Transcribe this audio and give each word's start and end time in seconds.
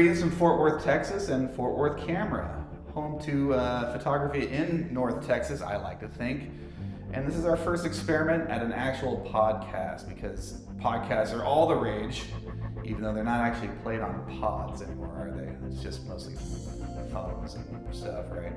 Greetings 0.00 0.22
from 0.22 0.30
Fort 0.30 0.58
Worth, 0.58 0.82
Texas, 0.82 1.28
and 1.28 1.50
Fort 1.50 1.76
Worth 1.76 2.06
Camera, 2.06 2.64
home 2.94 3.20
to 3.20 3.52
uh, 3.52 3.92
photography 3.92 4.48
in 4.48 4.88
North 4.90 5.26
Texas, 5.26 5.60
I 5.60 5.76
like 5.76 6.00
to 6.00 6.08
think. 6.08 6.48
And 7.12 7.28
this 7.28 7.36
is 7.36 7.44
our 7.44 7.54
first 7.58 7.84
experiment 7.84 8.48
at 8.48 8.62
an 8.62 8.72
actual 8.72 9.18
podcast 9.30 10.08
because 10.08 10.62
podcasts 10.78 11.38
are 11.38 11.44
all 11.44 11.68
the 11.68 11.74
rage, 11.74 12.22
even 12.82 13.02
though 13.02 13.12
they're 13.12 13.22
not 13.22 13.40
actually 13.40 13.68
played 13.82 14.00
on 14.00 14.24
pods 14.40 14.80
anymore, 14.80 15.08
are 15.18 15.36
they? 15.36 15.52
It's 15.66 15.82
just 15.82 16.06
mostly 16.06 16.34
phones 17.12 17.56
and 17.56 17.94
stuff, 17.94 18.24
right? 18.30 18.54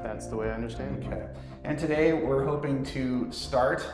That's 0.00 0.28
the 0.28 0.36
way 0.36 0.48
I 0.48 0.52
understand. 0.52 1.02
it. 1.02 1.08
Okay. 1.08 1.26
And 1.64 1.76
today 1.76 2.12
we're 2.12 2.44
hoping 2.44 2.84
to 2.84 3.32
start, 3.32 3.84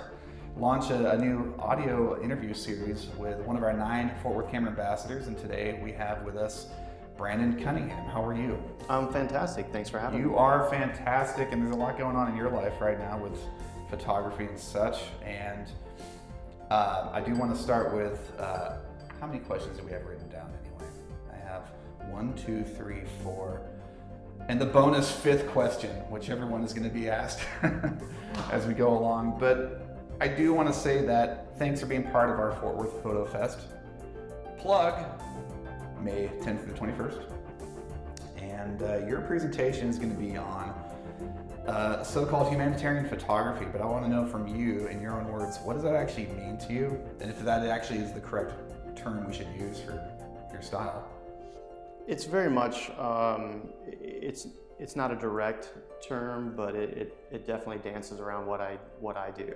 launch 0.57 0.91
a, 0.91 1.13
a 1.13 1.19
new 1.19 1.55
audio 1.59 2.23
interview 2.23 2.55
series 2.55 3.09
with 3.19 3.39
one 3.41 3.57
of 3.57 3.63
our 3.63 3.73
nine 3.73 4.15
Fort 4.23 4.37
Worth 4.37 4.51
Camera 4.51 4.71
ambassadors. 4.71 5.27
And 5.27 5.37
today 5.37 5.81
we 5.83 5.93
have 5.93 6.23
with 6.23 6.37
us 6.37 6.67
Brandon 7.17 7.61
Cunningham. 7.63 8.07
How 8.07 8.25
are 8.25 8.37
you? 8.37 8.63
I'm 8.89 9.13
fantastic. 9.13 9.67
Thanks 9.73 9.91
for 9.91 9.99
having 9.99 10.21
me. 10.23 10.29
You 10.29 10.37
are 10.37 10.69
fantastic, 10.71 11.53
and 11.53 11.63
there's 11.63 11.75
a 11.75 11.79
lot 11.79 11.99
going 11.99 12.17
on 12.17 12.31
in 12.31 12.37
your 12.37 12.51
life 12.51 12.81
right 12.81 12.99
now 12.99 13.19
with 13.19 13.39
photography 13.91 14.45
and 14.45 14.59
such. 14.59 15.03
And 15.25 15.69
uh, 16.71 17.11
I 17.13 17.21
do 17.21 17.35
want 17.35 17.55
to 17.55 17.61
start 17.61 17.95
with 17.95 18.33
uh, 18.39 18.77
how 19.21 19.27
many 19.27 19.41
questions 19.41 19.79
do 19.79 19.85
we 19.85 19.93
have 19.93 20.05
written 20.07 20.29
down 20.29 20.53
anyway? 20.63 20.91
I 21.33 21.37
have 21.49 21.63
one, 22.11 22.35
two, 22.35 22.65
three, 22.65 23.03
four, 23.23 23.61
and 24.49 24.61
the 24.61 24.67
bonus 24.67 25.11
fifth 25.11 25.49
question, 25.49 25.91
which 26.11 26.31
everyone 26.31 26.63
is 26.63 26.73
going 26.73 26.89
to 26.89 26.95
be 26.95 27.09
asked 27.09 27.41
as 28.53 28.67
we 28.67 28.75
go 28.75 28.97
along. 28.97 29.39
But 29.39 29.84
I 30.25 30.29
do 30.29 30.55
want 30.55 30.73
to 30.73 30.75
say 30.75 31.05
that 31.05 31.55
thanks 31.59 31.81
for 31.81 31.87
being 31.87 32.03
part 32.05 32.31
of 32.31 32.39
our 32.39 32.53
Fort 32.53 32.77
Worth 32.77 33.03
Foto 33.03 33.31
Fest. 33.31 33.59
Plug 34.57 35.05
May 36.01 36.31
10th 36.41 36.65
to 36.65 36.73
the 36.73 36.79
21st. 36.79 37.31
And 38.39 38.83
uh, 38.83 39.07
your 39.07 39.21
presentation 39.21 39.91
is 39.91 39.99
going 39.99 40.17
to 40.17 40.19
be 40.19 40.39
on 40.39 40.71
uh, 41.67 42.03
so-called 42.03 42.51
humanitarian 42.51 43.07
photography. 43.07 43.67
But 43.71 43.83
I 43.83 43.85
want 43.85 44.03
to 44.07 44.11
know 44.11 44.27
from 44.27 44.49
you, 44.49 44.87
in 44.87 45.03
your 45.03 45.13
own 45.13 45.31
words, 45.31 45.59
what 45.63 45.75
does 45.75 45.83
that 45.83 45.95
actually 45.95 46.29
mean 46.29 46.57
to 46.57 46.73
you, 46.73 46.99
and 47.21 47.31
if 47.31 47.39
that 47.41 47.67
actually 47.67 47.99
is 47.99 48.11
the 48.13 48.21
correct 48.21 48.55
term 48.97 49.27
we 49.27 49.35
should 49.35 49.55
use 49.55 49.79
for 49.79 50.03
your 50.51 50.63
style. 50.63 51.07
It's 52.09 52.25
very 52.25 52.49
much, 52.49 52.89
um, 52.99 53.69
it's, 53.87 54.47
it's 54.79 54.97
not 54.97 55.13
a 55.13 55.17
direct 55.17 55.69
term, 56.03 56.55
but 56.57 56.75
it, 56.75 56.97
it, 56.97 57.17
it 57.31 57.47
definitely 57.47 57.83
dances 57.91 58.21
around 58.21 58.47
what 58.47 58.63
I, 58.63 58.79
what 59.01 59.19
I 59.19 59.31
do. 59.31 59.55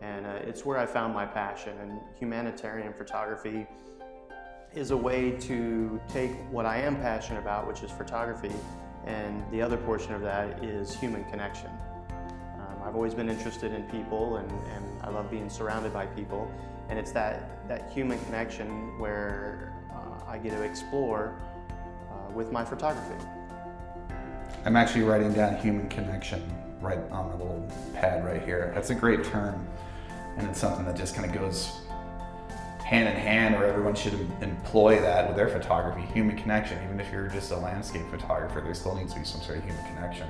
And 0.00 0.26
uh, 0.26 0.30
it's 0.42 0.64
where 0.64 0.78
I 0.78 0.86
found 0.86 1.14
my 1.14 1.26
passion. 1.26 1.76
And 1.78 2.00
humanitarian 2.18 2.92
photography 2.92 3.66
is 4.74 4.90
a 4.90 4.96
way 4.96 5.30
to 5.30 6.00
take 6.08 6.32
what 6.50 6.66
I 6.66 6.78
am 6.78 6.96
passionate 6.96 7.40
about, 7.40 7.66
which 7.66 7.82
is 7.82 7.90
photography, 7.90 8.52
and 9.06 9.42
the 9.50 9.60
other 9.60 9.76
portion 9.76 10.14
of 10.14 10.22
that 10.22 10.64
is 10.64 10.94
human 10.94 11.24
connection. 11.24 11.70
Um, 12.10 12.82
I've 12.84 12.94
always 12.94 13.14
been 13.14 13.28
interested 13.28 13.72
in 13.72 13.82
people 13.84 14.36
and, 14.36 14.50
and 14.50 15.02
I 15.02 15.10
love 15.10 15.30
being 15.30 15.50
surrounded 15.50 15.92
by 15.92 16.06
people. 16.06 16.50
And 16.88 16.98
it's 16.98 17.12
that, 17.12 17.68
that 17.68 17.90
human 17.90 18.22
connection 18.24 18.98
where 18.98 19.74
uh, 19.92 20.30
I 20.30 20.38
get 20.38 20.50
to 20.50 20.62
explore 20.62 21.38
uh, 22.10 22.32
with 22.32 22.50
my 22.50 22.64
photography. 22.64 23.22
I'm 24.64 24.76
actually 24.76 25.02
writing 25.02 25.32
down 25.34 25.56
human 25.56 25.88
connection 25.90 26.42
right 26.80 26.98
on 27.10 27.28
the 27.30 27.36
little 27.36 27.68
pad 27.92 28.24
right 28.24 28.42
here. 28.42 28.72
That's 28.74 28.88
a 28.88 28.94
great 28.94 29.22
term, 29.22 29.66
and 30.38 30.48
it's 30.48 30.58
something 30.58 30.86
that 30.86 30.96
just 30.96 31.14
kind 31.14 31.28
of 31.28 31.38
goes 31.38 31.70
hand 32.82 33.06
in 33.08 33.14
hand, 33.14 33.54
or 33.56 33.66
everyone 33.66 33.94
should 33.94 34.14
employ 34.40 35.00
that 35.00 35.26
with 35.26 35.36
their 35.36 35.48
photography. 35.48 36.02
Human 36.12 36.36
connection, 36.36 36.82
even 36.84 36.98
if 36.98 37.12
you're 37.12 37.28
just 37.28 37.50
a 37.50 37.56
landscape 37.56 38.06
photographer, 38.10 38.62
there 38.62 38.74
still 38.74 38.94
needs 38.94 39.12
to 39.12 39.18
be 39.18 39.24
some 39.24 39.42
sort 39.42 39.58
of 39.58 39.64
human 39.64 39.84
connection. 39.84 40.26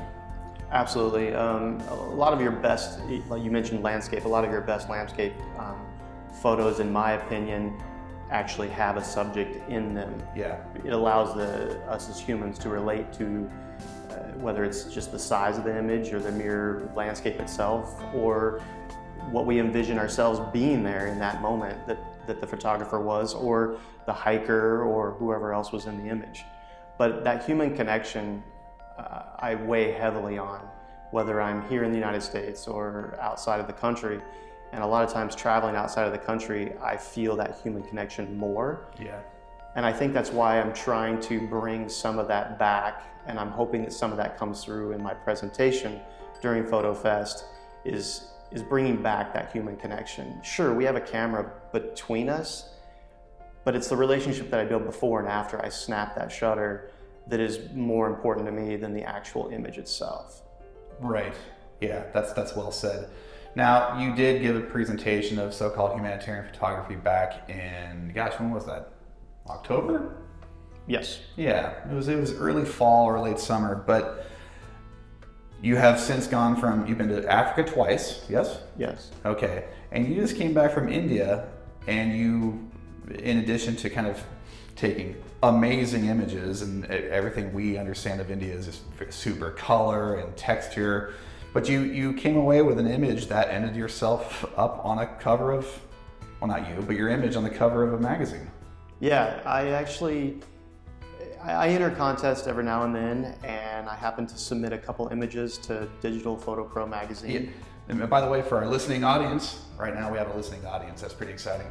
Absolutely. 0.72 1.32
Um, 1.32 1.80
a 1.88 1.94
lot 1.94 2.32
of 2.32 2.40
your 2.40 2.50
best, 2.50 2.98
like 3.28 3.42
you 3.44 3.52
mentioned 3.52 3.84
landscape, 3.84 4.24
a 4.24 4.28
lot 4.28 4.44
of 4.44 4.50
your 4.50 4.62
best 4.62 4.88
landscape 4.88 5.34
um, 5.58 5.78
photos, 6.42 6.80
in 6.80 6.92
my 6.92 7.12
opinion, 7.12 7.80
actually 8.30 8.68
have 8.70 8.96
a 8.96 9.04
subject 9.04 9.68
in 9.68 9.94
them. 9.94 10.20
Yeah. 10.34 10.58
It 10.84 10.92
allows 10.92 11.36
the, 11.36 11.78
us 11.88 12.08
as 12.08 12.18
humans 12.18 12.58
to 12.60 12.68
relate 12.68 13.12
to 13.14 13.48
whether 14.36 14.64
it's 14.64 14.84
just 14.84 15.12
the 15.12 15.18
size 15.18 15.58
of 15.58 15.64
the 15.64 15.76
image 15.76 16.12
or 16.12 16.20
the 16.20 16.32
mere 16.32 16.90
landscape 16.94 17.40
itself 17.40 18.02
or 18.14 18.60
what 19.30 19.46
we 19.46 19.58
envision 19.58 19.98
ourselves 19.98 20.40
being 20.52 20.82
there 20.82 21.06
in 21.06 21.18
that 21.18 21.40
moment 21.40 21.86
that, 21.86 21.98
that 22.26 22.40
the 22.40 22.46
photographer 22.46 23.00
was 23.00 23.34
or 23.34 23.78
the 24.06 24.12
hiker 24.12 24.82
or 24.82 25.12
whoever 25.12 25.52
else 25.52 25.72
was 25.72 25.86
in 25.86 26.02
the 26.02 26.10
image. 26.10 26.44
But 26.98 27.24
that 27.24 27.44
human 27.44 27.74
connection 27.74 28.42
uh, 28.98 29.22
I 29.38 29.54
weigh 29.56 29.92
heavily 29.92 30.38
on, 30.38 30.60
whether 31.10 31.40
I'm 31.40 31.68
here 31.68 31.84
in 31.84 31.90
the 31.90 31.98
United 31.98 32.22
States 32.22 32.68
or 32.68 33.18
outside 33.20 33.60
of 33.60 33.66
the 33.66 33.72
country. 33.72 34.20
And 34.72 34.82
a 34.82 34.86
lot 34.86 35.04
of 35.04 35.12
times 35.12 35.34
traveling 35.34 35.76
outside 35.76 36.06
of 36.06 36.12
the 36.12 36.18
country, 36.18 36.72
I 36.82 36.96
feel 36.96 37.36
that 37.36 37.60
human 37.62 37.82
connection 37.82 38.36
more. 38.36 38.86
Yeah. 39.00 39.20
And 39.76 39.84
I 39.84 39.92
think 39.92 40.12
that's 40.12 40.30
why 40.30 40.60
I'm 40.60 40.72
trying 40.72 41.20
to 41.22 41.46
bring 41.48 41.88
some 41.88 42.18
of 42.18 42.28
that 42.28 42.58
back, 42.58 43.02
and 43.26 43.38
I'm 43.38 43.50
hoping 43.50 43.82
that 43.82 43.92
some 43.92 44.12
of 44.12 44.16
that 44.18 44.38
comes 44.38 44.62
through 44.64 44.92
in 44.92 45.02
my 45.02 45.14
presentation 45.14 46.00
during 46.40 46.64
Foto 46.64 46.96
Fest. 46.96 47.44
Is 47.84 48.28
is 48.50 48.62
bringing 48.62 49.02
back 49.02 49.34
that 49.34 49.52
human 49.52 49.76
connection. 49.76 50.40
Sure, 50.42 50.72
we 50.72 50.84
have 50.84 50.96
a 50.96 51.00
camera 51.00 51.52
between 51.72 52.28
us, 52.28 52.70
but 53.64 53.74
it's 53.74 53.88
the 53.88 53.96
relationship 53.96 54.48
that 54.50 54.60
I 54.60 54.64
build 54.64 54.84
before 54.84 55.18
and 55.18 55.28
after 55.28 55.62
I 55.62 55.68
snap 55.68 56.14
that 56.14 56.30
shutter 56.30 56.90
that 57.26 57.40
is 57.40 57.58
more 57.74 58.08
important 58.08 58.46
to 58.46 58.52
me 58.52 58.76
than 58.76 58.94
the 58.94 59.02
actual 59.02 59.48
image 59.48 59.78
itself. 59.78 60.42
Right. 61.00 61.34
Yeah, 61.80 62.04
that's 62.12 62.32
that's 62.32 62.54
well 62.54 62.70
said. 62.70 63.10
Now, 63.56 64.00
you 64.00 64.14
did 64.14 64.42
give 64.42 64.56
a 64.56 64.60
presentation 64.60 65.38
of 65.38 65.54
so-called 65.54 65.92
humanitarian 65.92 66.46
photography 66.46 66.96
back 66.96 67.48
in 67.48 68.12
gosh, 68.14 68.38
when 68.38 68.50
was 68.50 68.66
that? 68.66 68.93
October? 69.48 70.16
Yes. 70.86 71.20
Yeah, 71.36 71.72
it 71.90 71.94
was 71.94 72.08
it 72.08 72.18
was 72.18 72.32
early 72.32 72.64
fall 72.64 73.06
or 73.06 73.18
late 73.20 73.38
summer, 73.38 73.74
but 73.74 74.26
you 75.62 75.76
have 75.76 75.98
since 75.98 76.26
gone 76.26 76.56
from 76.56 76.86
you've 76.86 76.98
been 76.98 77.08
to 77.08 77.30
Africa 77.30 77.70
twice, 77.70 78.24
yes? 78.28 78.60
Yes. 78.76 79.10
Okay. 79.24 79.64
And 79.92 80.06
you 80.06 80.14
just 80.16 80.36
came 80.36 80.52
back 80.52 80.72
from 80.72 80.90
India 80.90 81.48
and 81.86 82.14
you 82.14 82.70
in 83.18 83.38
addition 83.38 83.76
to 83.76 83.90
kind 83.90 84.06
of 84.06 84.22
taking 84.76 85.16
amazing 85.42 86.06
images 86.06 86.62
and 86.62 86.84
everything 86.86 87.52
we 87.52 87.78
understand 87.78 88.20
of 88.20 88.30
India 88.30 88.52
is 88.52 88.66
just 88.66 88.82
super 89.12 89.50
color 89.52 90.16
and 90.16 90.36
texture, 90.36 91.14
but 91.54 91.68
you 91.68 91.80
you 91.80 92.12
came 92.12 92.36
away 92.36 92.60
with 92.60 92.78
an 92.78 92.86
image 92.86 93.26
that 93.28 93.48
ended 93.48 93.74
yourself 93.74 94.44
up 94.58 94.84
on 94.84 94.98
a 94.98 95.06
cover 95.06 95.52
of 95.52 95.66
well 96.40 96.48
not 96.48 96.68
you, 96.68 96.82
but 96.82 96.96
your 96.96 97.08
image 97.08 97.36
on 97.36 97.44
the 97.44 97.50
cover 97.50 97.84
of 97.84 97.94
a 97.94 97.98
magazine. 97.98 98.50
Yeah, 99.04 99.42
I 99.44 99.68
actually 99.68 100.40
I 101.42 101.68
enter 101.68 101.90
contests 101.90 102.46
every 102.46 102.64
now 102.64 102.84
and 102.84 102.94
then, 102.94 103.36
and 103.44 103.86
I 103.86 103.94
happen 103.94 104.26
to 104.26 104.38
submit 104.38 104.72
a 104.72 104.78
couple 104.78 105.08
images 105.08 105.58
to 105.58 105.86
Digital 106.00 106.38
Photo 106.38 106.64
Pro 106.64 106.86
magazine. 106.86 107.52
Yeah. 107.86 107.96
And 108.00 108.08
by 108.08 108.22
the 108.22 108.26
way, 108.26 108.40
for 108.40 108.56
our 108.56 108.66
listening 108.66 109.04
audience, 109.04 109.60
right 109.76 109.94
now 109.94 110.10
we 110.10 110.16
have 110.16 110.30
a 110.30 110.34
listening 110.34 110.64
audience. 110.64 111.02
That's 111.02 111.12
pretty 111.12 111.34
exciting. 111.34 111.66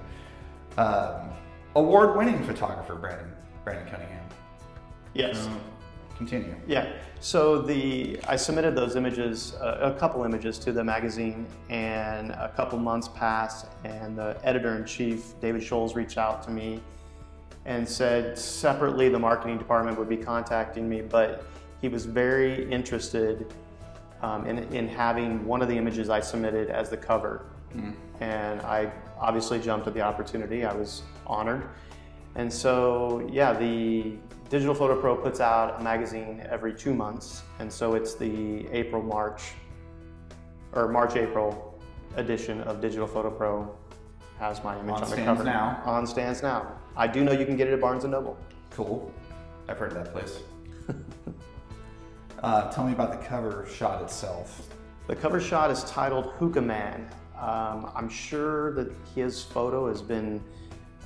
Um, 0.78 1.32
award-winning 1.76 2.44
photographer 2.44 2.94
Brandon 2.94 3.34
Brandon 3.64 3.88
Cunningham. 3.88 4.26
Yes. 5.16 5.46
So, 5.46 5.52
continue. 6.16 6.56
Yeah. 6.68 6.94
So 7.20 7.64
the 7.64 8.20
I 8.28 8.36
submitted 8.36 8.76
those 8.76 8.96
images, 8.96 9.56
uh, 9.56 9.92
a 9.96 10.00
couple 10.00 10.24
images 10.24 10.60
to 10.60 10.72
the 10.72 10.84
magazine, 10.84 11.48
and 11.70 12.30
a 12.30 12.54
couple 12.56 12.78
months 12.78 13.08
passed, 13.08 13.66
and 13.84 14.16
the 14.16 14.38
editor 14.44 14.76
in 14.76 14.86
chief, 14.86 15.34
David 15.42 15.64
Scholes, 15.64 15.96
reached 15.96 16.20
out 16.20 16.44
to 16.44 16.52
me 16.52 16.80
and 17.66 17.88
said 17.88 18.38
separately 18.38 19.10
the 19.10 19.20
marketing 19.20 19.58
department 19.58 19.98
would 19.98 20.10
be 20.10 20.18
contacting 20.18 20.88
me, 20.88 21.02
but 21.02 21.46
he 21.82 21.88
was 21.88 22.06
very 22.06 22.70
interested 22.72 23.54
um, 24.22 24.46
in, 24.46 24.60
in 24.74 24.88
having 24.88 25.46
one 25.46 25.62
of 25.62 25.68
the 25.68 25.78
images 25.78 26.10
I 26.10 26.20
submitted 26.20 26.70
as 26.70 26.90
the 26.90 26.98
cover. 26.98 27.46
And 28.20 28.62
I 28.62 28.92
obviously 29.20 29.60
jumped 29.60 29.88
at 29.88 29.94
the 29.94 30.02
opportunity. 30.02 30.64
I 30.66 30.74
was 30.74 31.04
honored. 31.26 31.68
And 32.36 32.52
so, 32.52 33.28
yeah, 33.32 33.54
the 33.54 34.14
Digital 34.50 34.76
Photo 34.76 35.00
Pro 35.00 35.16
puts 35.16 35.40
out 35.40 35.80
a 35.80 35.84
magazine 35.84 36.46
every 36.50 36.74
two 36.74 36.94
months. 36.94 37.44
And 37.60 37.72
so 37.72 37.96
it's 37.96 38.16
the 38.16 38.68
April, 38.68 39.02
March, 39.02 39.54
or 40.74 40.88
March, 40.88 41.16
April 41.16 41.80
edition 42.16 42.62
of 42.62 42.80
Digital 42.80 43.08
Photo 43.08 43.32
Pro 43.32 43.76
has 44.40 44.64
my 44.64 44.78
image 44.80 44.96
On 44.96 45.04
on, 45.04 45.10
the 45.10 45.16
cover. 45.18 45.44
now. 45.44 45.82
On 45.86 46.06
stands 46.06 46.42
now. 46.42 46.72
I 46.96 47.08
do 47.08 47.24
know 47.24 47.32
you 47.32 47.46
can 47.46 47.56
get 47.58 47.68
it 47.68 47.74
at 47.74 47.82
Barnes 47.82 48.04
& 48.04 48.06
Noble. 48.06 48.38
Cool. 48.72 49.12
I've 49.68 49.78
heard 49.78 49.94
of 49.94 50.04
that 50.04 50.12
place. 50.12 50.40
uh, 52.44 52.72
tell 52.72 52.86
me 52.86 52.94
about 52.94 53.12
the 53.12 53.26
cover 53.28 53.68
shot 53.74 54.02
itself. 54.02 54.68
The 55.08 55.16
cover 55.16 55.40
shot 55.40 55.72
is 55.72 55.84
titled 55.86 56.28
Hookah 56.38 56.62
Man. 56.62 57.10
Um, 57.40 57.92
I'm 57.96 58.10
sure 58.10 58.74
that 58.74 58.92
his 59.16 59.44
photo 59.44 59.88
has 59.88 60.02
been 60.02 60.42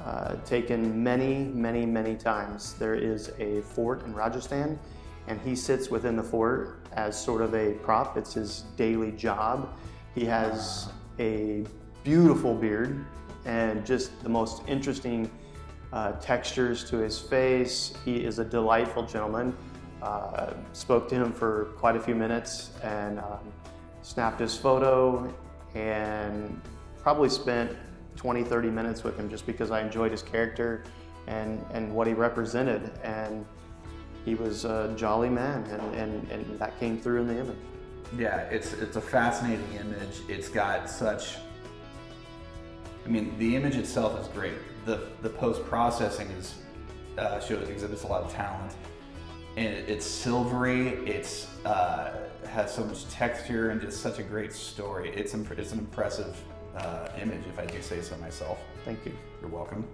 uh, 0.04 0.36
taken 0.46 1.04
many, 1.04 1.46
many, 1.46 1.86
many 1.86 2.16
times. 2.16 2.74
There 2.74 2.96
is 2.96 3.32
a 3.40 3.62
fort 3.62 4.04
in 4.06 4.14
Rajasthan, 4.14 4.80
and 5.28 5.42
he 5.42 5.56
sits 5.56 5.90
within 5.90 6.16
the 6.16 6.24
fort 6.24 6.80
as 6.94 7.20
sort 7.20 7.42
of 7.42 7.56
a 7.56 7.74
prop. 7.74 8.18
It's 8.18 8.34
his 8.34 8.62
daily 8.76 9.12
job. 9.12 9.70
He 10.14 10.26
has 10.26 10.90
a 11.20 11.66
beautiful 12.04 12.54
beard 12.54 13.06
and 13.46 13.86
just 13.86 14.22
the 14.24 14.30
most 14.30 14.62
interesting 14.68 15.30
uh, 15.94 16.14
textures 16.14 16.84
to 16.90 16.98
his 16.98 17.20
face. 17.20 17.94
He 18.04 18.24
is 18.24 18.40
a 18.40 18.46
delightful 18.46 19.06
gentleman. 19.06 19.56
Uh, 20.02 20.54
spoke 20.74 21.10
to 21.10 21.16
him 21.16 21.32
for 21.32 21.66
quite 21.78 21.96
a 21.96 22.00
few 22.00 22.16
minutes 22.16 22.72
and 22.84 23.20
um, 23.20 23.52
snapped 24.02 24.40
his 24.40 24.56
photo 24.56 25.34
and 25.74 26.62
probably 27.02 27.30
spent 27.30 27.76
20, 28.16 28.44
30 28.44 28.70
minutes 28.70 29.04
with 29.04 29.18
him 29.18 29.30
just 29.30 29.46
because 29.46 29.72
I 29.72 29.82
enjoyed 29.82 30.12
his 30.12 30.22
character 30.22 30.84
and, 31.28 31.64
and 31.74 31.94
what 31.94 32.08
he 32.08 32.14
represented. 32.14 32.92
And 33.04 33.46
he 34.26 34.36
was 34.36 34.66
a 34.66 34.94
jolly 34.98 35.30
man, 35.30 35.64
and, 35.66 35.96
and, 35.96 36.32
and 36.32 36.60
that 36.60 36.78
came 36.80 37.00
through 37.00 37.22
in 37.22 37.28
the 37.28 37.40
image. 37.40 37.56
Yeah, 38.18 38.40
it's 38.50 38.74
it's 38.74 38.96
a 38.96 39.02
fascinating 39.02 39.74
image. 39.74 40.22
It's 40.28 40.50
got 40.50 40.90
such. 40.90 41.38
I 43.08 43.10
mean, 43.10 43.34
the 43.40 43.56
image 43.56 43.78
itself 43.78 44.20
is 44.20 44.28
great. 44.28 44.54
the 44.86 45.08
The 45.22 45.30
post 45.30 45.64
processing 45.66 46.28
is 46.32 46.56
uh, 47.18 47.40
shows 47.40 47.70
exhibits 47.70 48.04
a 48.04 48.08
lot 48.08 48.24
of 48.24 48.34
talent, 48.34 48.74
and 49.56 49.68
it, 49.68 49.90
it's 49.90 50.06
silvery. 50.06 50.90
It's 51.06 51.48
uh, 51.66 52.28
has 52.50 52.74
so 52.74 52.84
much 52.84 53.10
texture 53.10 53.70
and 53.70 53.80
just 53.80 54.02
such 54.02 54.20
a 54.20 54.24
great 54.24 54.52
story. 54.52 55.10
It's 55.16 55.34
imp- 55.34 55.58
it's 55.58 55.72
an 55.72 55.80
impressive 55.80 56.38
uh, 56.76 57.08
image, 57.20 57.42
if 57.48 57.58
I 57.58 57.66
do 57.66 57.82
say 57.82 58.02
so 58.02 58.18
myself. 58.18 58.60
Thank 58.84 59.06
you. 59.06 59.14
You're 59.40 59.50
welcome. 59.50 59.88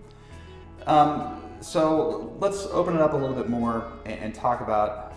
Um, 0.87 1.41
so 1.61 2.35
let's 2.39 2.65
open 2.65 2.95
it 2.95 3.01
up 3.01 3.13
a 3.13 3.15
little 3.15 3.35
bit 3.35 3.47
more 3.47 3.93
and, 4.05 4.19
and, 4.19 4.35
talk 4.35 4.59
about 4.59 5.13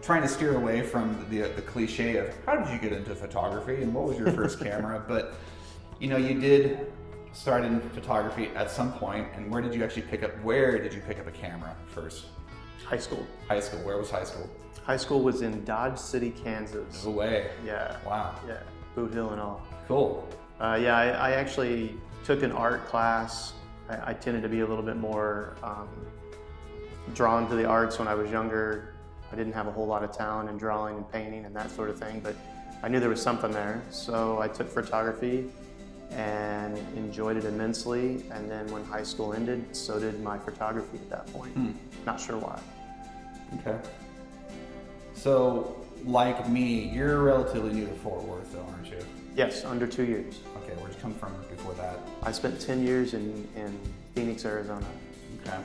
trying 0.00 0.22
to 0.22 0.28
steer 0.28 0.56
away 0.56 0.80
from 0.80 1.26
the, 1.28 1.40
the 1.40 1.60
cliche 1.60 2.16
of 2.16 2.34
how 2.46 2.56
did 2.56 2.72
you 2.72 2.78
get 2.78 2.96
into 2.96 3.14
photography 3.14 3.82
and 3.82 3.92
what 3.92 4.04
was 4.04 4.16
your 4.16 4.32
first 4.32 4.58
camera. 4.62 5.04
But 5.06 5.34
you 6.00 6.08
know, 6.08 6.16
you 6.16 6.40
did 6.40 6.92
start 7.32 7.64
in 7.64 7.80
photography 7.90 8.48
at 8.54 8.70
some 8.70 8.92
point, 8.92 9.26
and 9.34 9.50
where 9.50 9.60
did 9.60 9.74
you 9.74 9.84
actually 9.84 10.02
pick 10.02 10.22
up? 10.22 10.30
Where 10.42 10.78
did 10.78 10.94
you 10.94 11.00
pick 11.00 11.18
up 11.18 11.26
a 11.26 11.32
camera 11.32 11.74
first? 11.88 12.26
High 12.84 12.98
school. 12.98 13.26
High 13.48 13.60
school. 13.60 13.80
Where 13.80 13.96
was 13.96 14.10
high 14.10 14.24
school? 14.24 14.48
High 14.84 14.96
school 14.98 15.22
was 15.22 15.40
in 15.42 15.64
Dodge 15.64 15.98
City, 15.98 16.30
Kansas. 16.30 17.04
No 17.04 17.10
way. 17.10 17.50
Yeah. 17.64 17.96
Wow. 18.06 18.38
Yeah. 18.46 18.58
Boot 18.94 19.12
Hill 19.12 19.30
and 19.30 19.40
all. 19.40 19.62
Cool. 19.88 20.28
Uh, 20.60 20.78
yeah, 20.80 20.96
I, 20.96 21.06
I, 21.08 21.30
actually 21.32 21.96
took 22.24 22.42
an 22.42 22.52
art 22.52 22.86
class. 22.86 23.54
I, 23.88 24.10
I 24.10 24.14
tended 24.14 24.42
to 24.42 24.48
be 24.48 24.60
a 24.60 24.66
little 24.66 24.84
bit 24.84 24.96
more 24.96 25.56
um, 25.62 25.88
drawn 27.12 27.48
to 27.48 27.56
the 27.56 27.64
arts 27.64 27.98
when 27.98 28.06
I 28.06 28.14
was 28.14 28.30
younger. 28.30 28.94
I 29.32 29.36
didn't 29.36 29.54
have 29.54 29.66
a 29.66 29.72
whole 29.72 29.86
lot 29.86 30.04
of 30.04 30.12
talent 30.12 30.48
in 30.48 30.56
drawing 30.56 30.96
and 30.96 31.10
painting 31.10 31.44
and 31.44 31.56
that 31.56 31.70
sort 31.70 31.90
of 31.90 31.98
thing, 31.98 32.20
but 32.20 32.36
I 32.82 32.88
knew 32.88 33.00
there 33.00 33.08
was 33.08 33.20
something 33.22 33.50
there. 33.50 33.82
So 33.90 34.38
I 34.38 34.46
took 34.46 34.68
photography 34.68 35.50
and 36.14 36.78
enjoyed 36.96 37.36
it 37.36 37.44
immensely. 37.44 38.24
And 38.30 38.50
then 38.50 38.70
when 38.72 38.84
high 38.84 39.02
school 39.02 39.32
ended, 39.32 39.74
so 39.74 39.98
did 39.98 40.22
my 40.22 40.38
photography 40.38 40.98
at 40.98 41.10
that 41.10 41.26
point. 41.32 41.52
Hmm. 41.52 41.72
Not 42.06 42.20
sure 42.20 42.38
why. 42.38 42.60
Okay. 43.60 43.78
So, 45.14 45.84
like 46.04 46.48
me, 46.48 46.90
you're 46.92 47.22
relatively 47.22 47.72
new 47.72 47.86
to 47.86 47.94
Fort 47.94 48.22
Worth, 48.24 48.52
though, 48.52 48.66
aren't 48.74 48.86
you? 48.86 48.98
Yes, 49.36 49.64
under 49.64 49.86
two 49.86 50.04
years. 50.04 50.40
Okay, 50.62 50.74
where'd 50.74 50.94
you 50.94 51.00
come 51.00 51.14
from 51.14 51.32
before 51.50 51.72
that? 51.74 51.98
I 52.22 52.30
spent 52.32 52.60
10 52.60 52.84
years 52.84 53.14
in, 53.14 53.48
in 53.56 53.78
Phoenix, 54.14 54.44
Arizona. 54.44 54.86
Okay. 55.42 55.58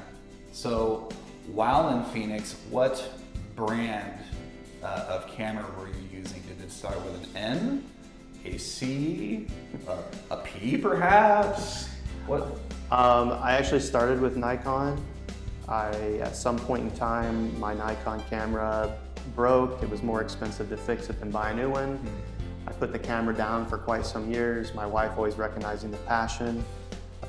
So, 0.51 1.09
while 1.53 1.89
in 1.89 2.03
Phoenix, 2.05 2.55
what 2.69 3.03
brand 3.55 4.19
uh, 4.81 5.05
of 5.09 5.27
camera 5.27 5.65
were 5.77 5.87
you 5.87 6.19
using? 6.19 6.41
Did 6.43 6.61
it 6.61 6.71
start 6.71 6.95
with 7.03 7.23
an 7.23 7.35
N, 7.35 7.83
a 8.45 8.57
C, 8.57 9.47
a, 9.87 10.33
a 10.33 10.37
P 10.37 10.77
perhaps? 10.77 11.89
What? 12.25 12.43
Um, 12.91 13.31
I 13.41 13.53
actually 13.53 13.81
started 13.81 14.19
with 14.21 14.37
Nikon. 14.37 15.03
I, 15.67 15.91
at 16.21 16.35
some 16.35 16.57
point 16.57 16.83
in 16.83 16.91
time, 16.91 17.57
my 17.59 17.73
Nikon 17.73 18.23
camera 18.29 18.97
broke. 19.35 19.83
It 19.83 19.89
was 19.89 20.01
more 20.01 20.21
expensive 20.21 20.69
to 20.69 20.77
fix 20.77 21.09
it 21.09 21.19
than 21.19 21.29
buy 21.29 21.51
a 21.51 21.55
new 21.55 21.69
one. 21.69 21.97
Mm-hmm. 21.97 22.69
I 22.69 22.71
put 22.73 22.91
the 22.91 22.99
camera 22.99 23.35
down 23.35 23.65
for 23.67 23.77
quite 23.77 24.05
some 24.05 24.31
years. 24.31 24.73
My 24.73 24.85
wife 24.85 25.11
always 25.17 25.35
recognizing 25.35 25.91
the 25.91 25.97
passion. 25.97 26.63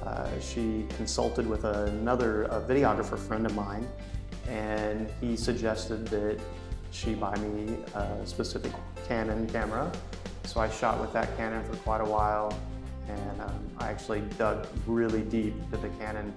Uh, 0.02 0.28
she 0.40 0.86
consulted 0.96 1.46
with 1.46 1.64
another 1.64 2.48
videographer 2.66 3.18
friend 3.18 3.44
of 3.44 3.54
mine, 3.54 3.86
and 4.48 5.10
he 5.20 5.36
suggested 5.36 6.08
that 6.08 6.40
she 6.90 7.14
buy 7.14 7.36
me 7.36 7.76
a 7.94 8.26
specific 8.26 8.72
Canon 9.06 9.46
camera. 9.48 9.92
So 10.44 10.60
I 10.60 10.68
shot 10.68 11.00
with 11.00 11.12
that 11.12 11.36
Canon 11.36 11.64
for 11.64 11.76
quite 11.76 12.00
a 12.00 12.04
while, 12.04 12.58
and 13.08 13.40
um, 13.40 13.70
I 13.78 13.88
actually 13.88 14.22
dug 14.38 14.66
really 14.86 15.22
deep 15.22 15.54
into 15.54 15.76
the 15.76 15.88
Canon 16.00 16.34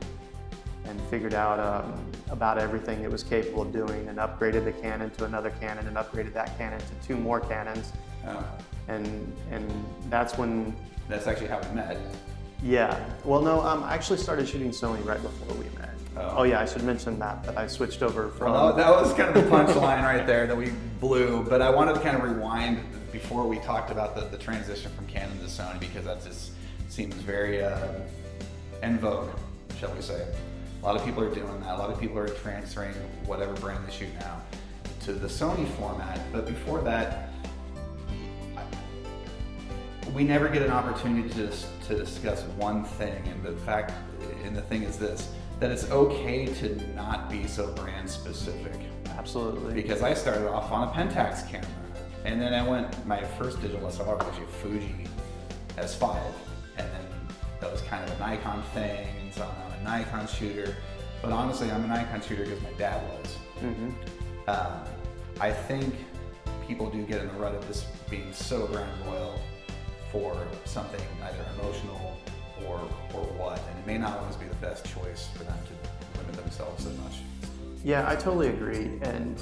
and 0.86 1.00
figured 1.04 1.34
out 1.34 1.60
um, 1.60 2.06
about 2.30 2.58
everything 2.58 3.04
it 3.04 3.12
was 3.12 3.24
capable 3.24 3.62
of 3.62 3.72
doing 3.72 4.08
and 4.08 4.18
upgraded 4.18 4.66
the 4.66 4.72
Canon 4.74 5.10
to 5.12 5.26
another 5.26 5.50
Canon 5.52 5.88
and 5.88 5.96
upgraded 5.96 6.34
that 6.34 6.58
Canon 6.58 6.80
to 6.80 7.08
two 7.08 7.16
more 7.16 7.40
Canons. 7.40 7.94
Oh. 8.28 8.46
And, 8.88 9.34
and 9.52 9.86
that's 10.10 10.38
when... 10.38 10.76
That's 11.08 11.28
actually 11.28 11.48
how 11.48 11.62
we 11.62 11.76
met. 11.76 11.98
Yeah. 12.62 13.04
Well, 13.24 13.42
no, 13.42 13.62
um, 13.62 13.84
I 13.84 13.94
actually 13.94 14.20
started 14.20 14.48
shooting 14.48 14.72
Sony 14.72 15.04
right 15.06 15.22
before 15.22 15.56
we 15.56 15.66
met. 15.80 15.90
Oh. 16.18 16.36
oh. 16.38 16.44
yeah, 16.44 16.60
I 16.60 16.66
should 16.66 16.84
mention 16.84 17.18
that, 17.20 17.44
that 17.46 17.58
I 17.58 17.68
switched 17.68 18.04
over 18.04 18.30
from... 18.30 18.52
Well, 18.52 18.74
that 18.74 18.90
was 18.90 19.14
kind 19.14 19.36
of 19.36 19.42
the 19.42 19.50
punchline 19.50 20.04
right 20.04 20.28
there 20.28 20.48
that 20.48 20.56
we 20.56 20.74
blew, 21.00 21.44
but 21.44 21.62
I 21.62 21.70
wanted 21.70 21.94
to 21.94 22.00
kind 22.02 22.18
of 22.18 22.24
rewind 22.24 22.80
before 23.14 23.48
we 23.48 23.60
talked 23.60 23.92
about 23.92 24.16
the, 24.16 24.22
the 24.36 24.38
transition 24.38 24.92
from 24.92 25.06
Canon 25.06 25.38
to 25.38 25.46
Sony 25.46 25.80
because 25.80 26.04
that 26.04 26.22
just 26.26 26.52
seems 26.90 27.14
very 27.16 27.64
uh, 27.64 27.78
en 28.82 28.98
vogue, 28.98 29.30
shall 29.80 29.94
we 29.94 30.02
say. 30.02 30.28
A 30.82 30.86
lot 30.86 30.98
of 30.98 31.06
people 31.06 31.24
are 31.24 31.34
doing 31.34 31.62
that. 31.62 31.76
A 31.76 31.78
lot 31.78 31.92
of 31.92 32.00
people 32.00 32.18
are 32.18 32.28
transferring 32.28 32.94
whatever 33.26 33.54
brand 33.54 33.88
they 33.88 33.92
shoot 33.94 34.14
now 34.20 34.42
to 35.02 35.14
the 35.14 35.28
Sony 35.28 35.70
format. 35.78 36.20
But 36.34 36.48
before 36.48 36.82
that, 36.82 37.30
we 40.14 40.24
never 40.24 40.50
get 40.50 40.64
an 40.64 40.72
opportunity 40.72 41.30
to, 41.36 41.52
to 41.88 41.96
discuss 41.96 42.42
one 42.58 42.84
thing. 42.84 43.24
And 43.28 43.44
the 43.44 43.54
fact, 43.62 43.94
and 44.44 44.56
the 44.56 44.62
thing 44.62 44.84
is 44.84 44.98
this, 44.98 45.32
that 45.60 45.72
it's 45.72 45.90
okay 45.92 46.48
to 46.48 46.96
not 46.96 47.30
be 47.30 47.48
so 47.48 47.72
brand 47.74 48.10
specific. 48.10 48.80
Absolutely. 49.18 49.74
Because 49.74 50.02
I 50.02 50.16
started 50.16 50.50
off 50.50 50.72
on 50.72 50.88
a 50.88 50.92
Pentax 50.92 51.48
camera. 51.48 51.83
And 52.26 52.42
then 52.42 52.54
I 52.54 52.68
went, 52.68 53.06
my 53.06 53.24
first 53.24 53.62
digital 53.62 53.88
SLR 53.88 54.18
was 54.18 54.28
actually 54.28 54.46
a 54.46 54.48
Fuji 54.48 55.08
S5. 55.78 56.18
And 56.78 56.88
then 56.88 57.06
that 57.60 57.72
was 57.72 57.82
kind 57.82 58.04
of 58.04 58.16
a 58.16 58.20
Nikon 58.20 58.64
thing. 58.74 59.08
And 59.22 59.34
so 59.34 59.50
I'm 59.66 59.80
a 59.80 59.84
Nikon 59.84 60.28
shooter. 60.28 60.76
But 61.22 61.32
honestly, 61.32 61.72
I'm 61.72 61.84
a 61.84 61.88
Nikon 61.88 62.22
shooter 62.22 62.44
because 62.44 62.62
my 62.62 62.72
dad 62.74 63.02
was. 63.10 63.38
Mm-hmm. 63.62 63.90
Um, 64.48 64.84
I 65.40 65.52
think 65.52 65.96
people 66.68 66.90
do 66.90 67.04
get 67.04 67.22
in 67.22 67.28
the 67.28 67.34
rut 67.34 67.56
of 67.56 67.68
this 67.68 67.86
being 68.10 68.32
so 68.32 68.68
brand 68.68 68.90
loyal 69.06 69.40
for 70.12 70.38
something 70.66 71.02
either 71.24 71.46
emotional 71.60 72.20
or 72.68 72.80
or 73.14 73.24
what, 73.36 73.60
and 73.70 73.80
it 73.80 73.88
may 73.88 73.98
not 73.98 74.20
always 74.20 74.36
be 74.36 74.46
the 74.46 74.56
best 74.56 74.86
choice 74.86 75.30
for 75.36 75.44
them 75.44 75.58
to 75.66 76.20
limit 76.20 76.36
themselves 76.36 76.84
so 76.84 76.90
much. 77.04 77.16
Yeah, 77.84 78.08
I 78.08 78.16
totally 78.16 78.50
agree, 78.50 79.00
and 79.02 79.42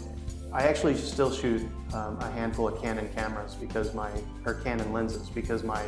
I 0.53 0.63
actually 0.63 0.95
still 0.95 1.31
shoot 1.31 1.61
um, 1.93 2.19
a 2.19 2.29
handful 2.31 2.67
of 2.67 2.81
Canon 2.81 3.09
cameras 3.15 3.55
because 3.55 3.93
my 3.93 4.11
or 4.45 4.55
Canon 4.55 4.91
lenses 4.91 5.29
because 5.29 5.63
my 5.63 5.83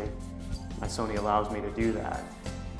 my 0.79 0.87
Sony 0.87 1.17
allows 1.17 1.51
me 1.51 1.59
to 1.61 1.69
do 1.71 1.91
that. 1.93 2.23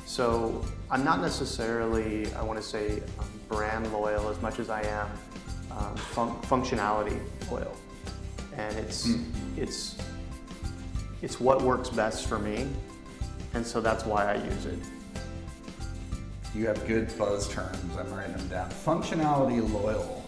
So 0.06 0.64
I'm 0.90 1.04
not 1.04 1.20
necessarily, 1.20 2.32
I 2.34 2.42
want 2.42 2.58
to 2.58 2.64
say, 2.64 3.02
um, 3.18 3.26
brand 3.48 3.90
loyal 3.92 4.28
as 4.28 4.40
much 4.40 4.58
as 4.58 4.70
I 4.70 4.82
am 4.82 5.08
um, 5.70 5.96
fun- 5.96 6.40
functionality 6.42 7.18
loyal, 7.50 7.76
and 8.56 8.76
it's 8.78 9.08
mm. 9.08 9.24
it's 9.56 9.96
it's 11.20 11.40
what 11.40 11.62
works 11.62 11.90
best 11.90 12.26
for 12.26 12.38
me, 12.38 12.66
and 13.52 13.66
so 13.66 13.80
that's 13.80 14.04
why 14.04 14.32
I 14.32 14.34
use 14.36 14.66
it. 14.66 14.78
You 16.54 16.66
have 16.66 16.86
good 16.86 17.16
buzz 17.18 17.48
terms. 17.48 17.96
I'm 17.98 18.10
writing 18.14 18.36
them 18.36 18.48
down. 18.48 18.70
Functionality 18.70 19.60
loyal. 19.72 20.24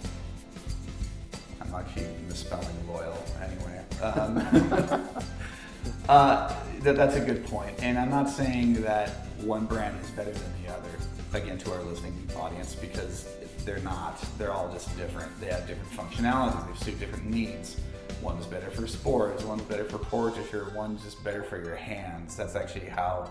I'm 1.76 1.84
actually 1.84 2.06
misspelling 2.26 2.88
loyal 2.88 3.22
anyway. 3.42 3.84
Um, 4.00 4.38
uh, 6.08 6.54
that, 6.80 6.96
that's 6.96 7.16
a 7.16 7.20
good 7.20 7.44
point, 7.44 7.74
and 7.80 7.98
I'm 7.98 8.08
not 8.08 8.30
saying 8.30 8.80
that 8.82 9.10
one 9.42 9.66
brand 9.66 9.98
is 10.02 10.10
better 10.10 10.32
than 10.32 10.62
the 10.62 10.72
other. 10.72 10.88
Again, 11.34 11.58
to 11.58 11.72
our 11.74 11.82
listening 11.82 12.16
audience, 12.34 12.74
because 12.74 13.28
they're 13.66 13.80
not. 13.80 14.24
They're 14.38 14.52
all 14.52 14.72
just 14.72 14.96
different. 14.96 15.38
They 15.38 15.48
have 15.48 15.66
different 15.66 15.90
functionalities. 15.90 16.78
They 16.78 16.84
suit 16.84 16.98
different 16.98 17.26
needs. 17.26 17.78
One's 18.22 18.46
better 18.46 18.70
for 18.70 18.86
sports. 18.86 19.44
One's 19.44 19.62
better 19.62 19.84
for 19.84 19.98
portraiture. 19.98 20.72
One's 20.74 21.02
just 21.02 21.22
better 21.22 21.42
for 21.42 21.62
your 21.62 21.76
hands. 21.76 22.36
That's 22.36 22.56
actually 22.56 22.86
how 22.86 23.30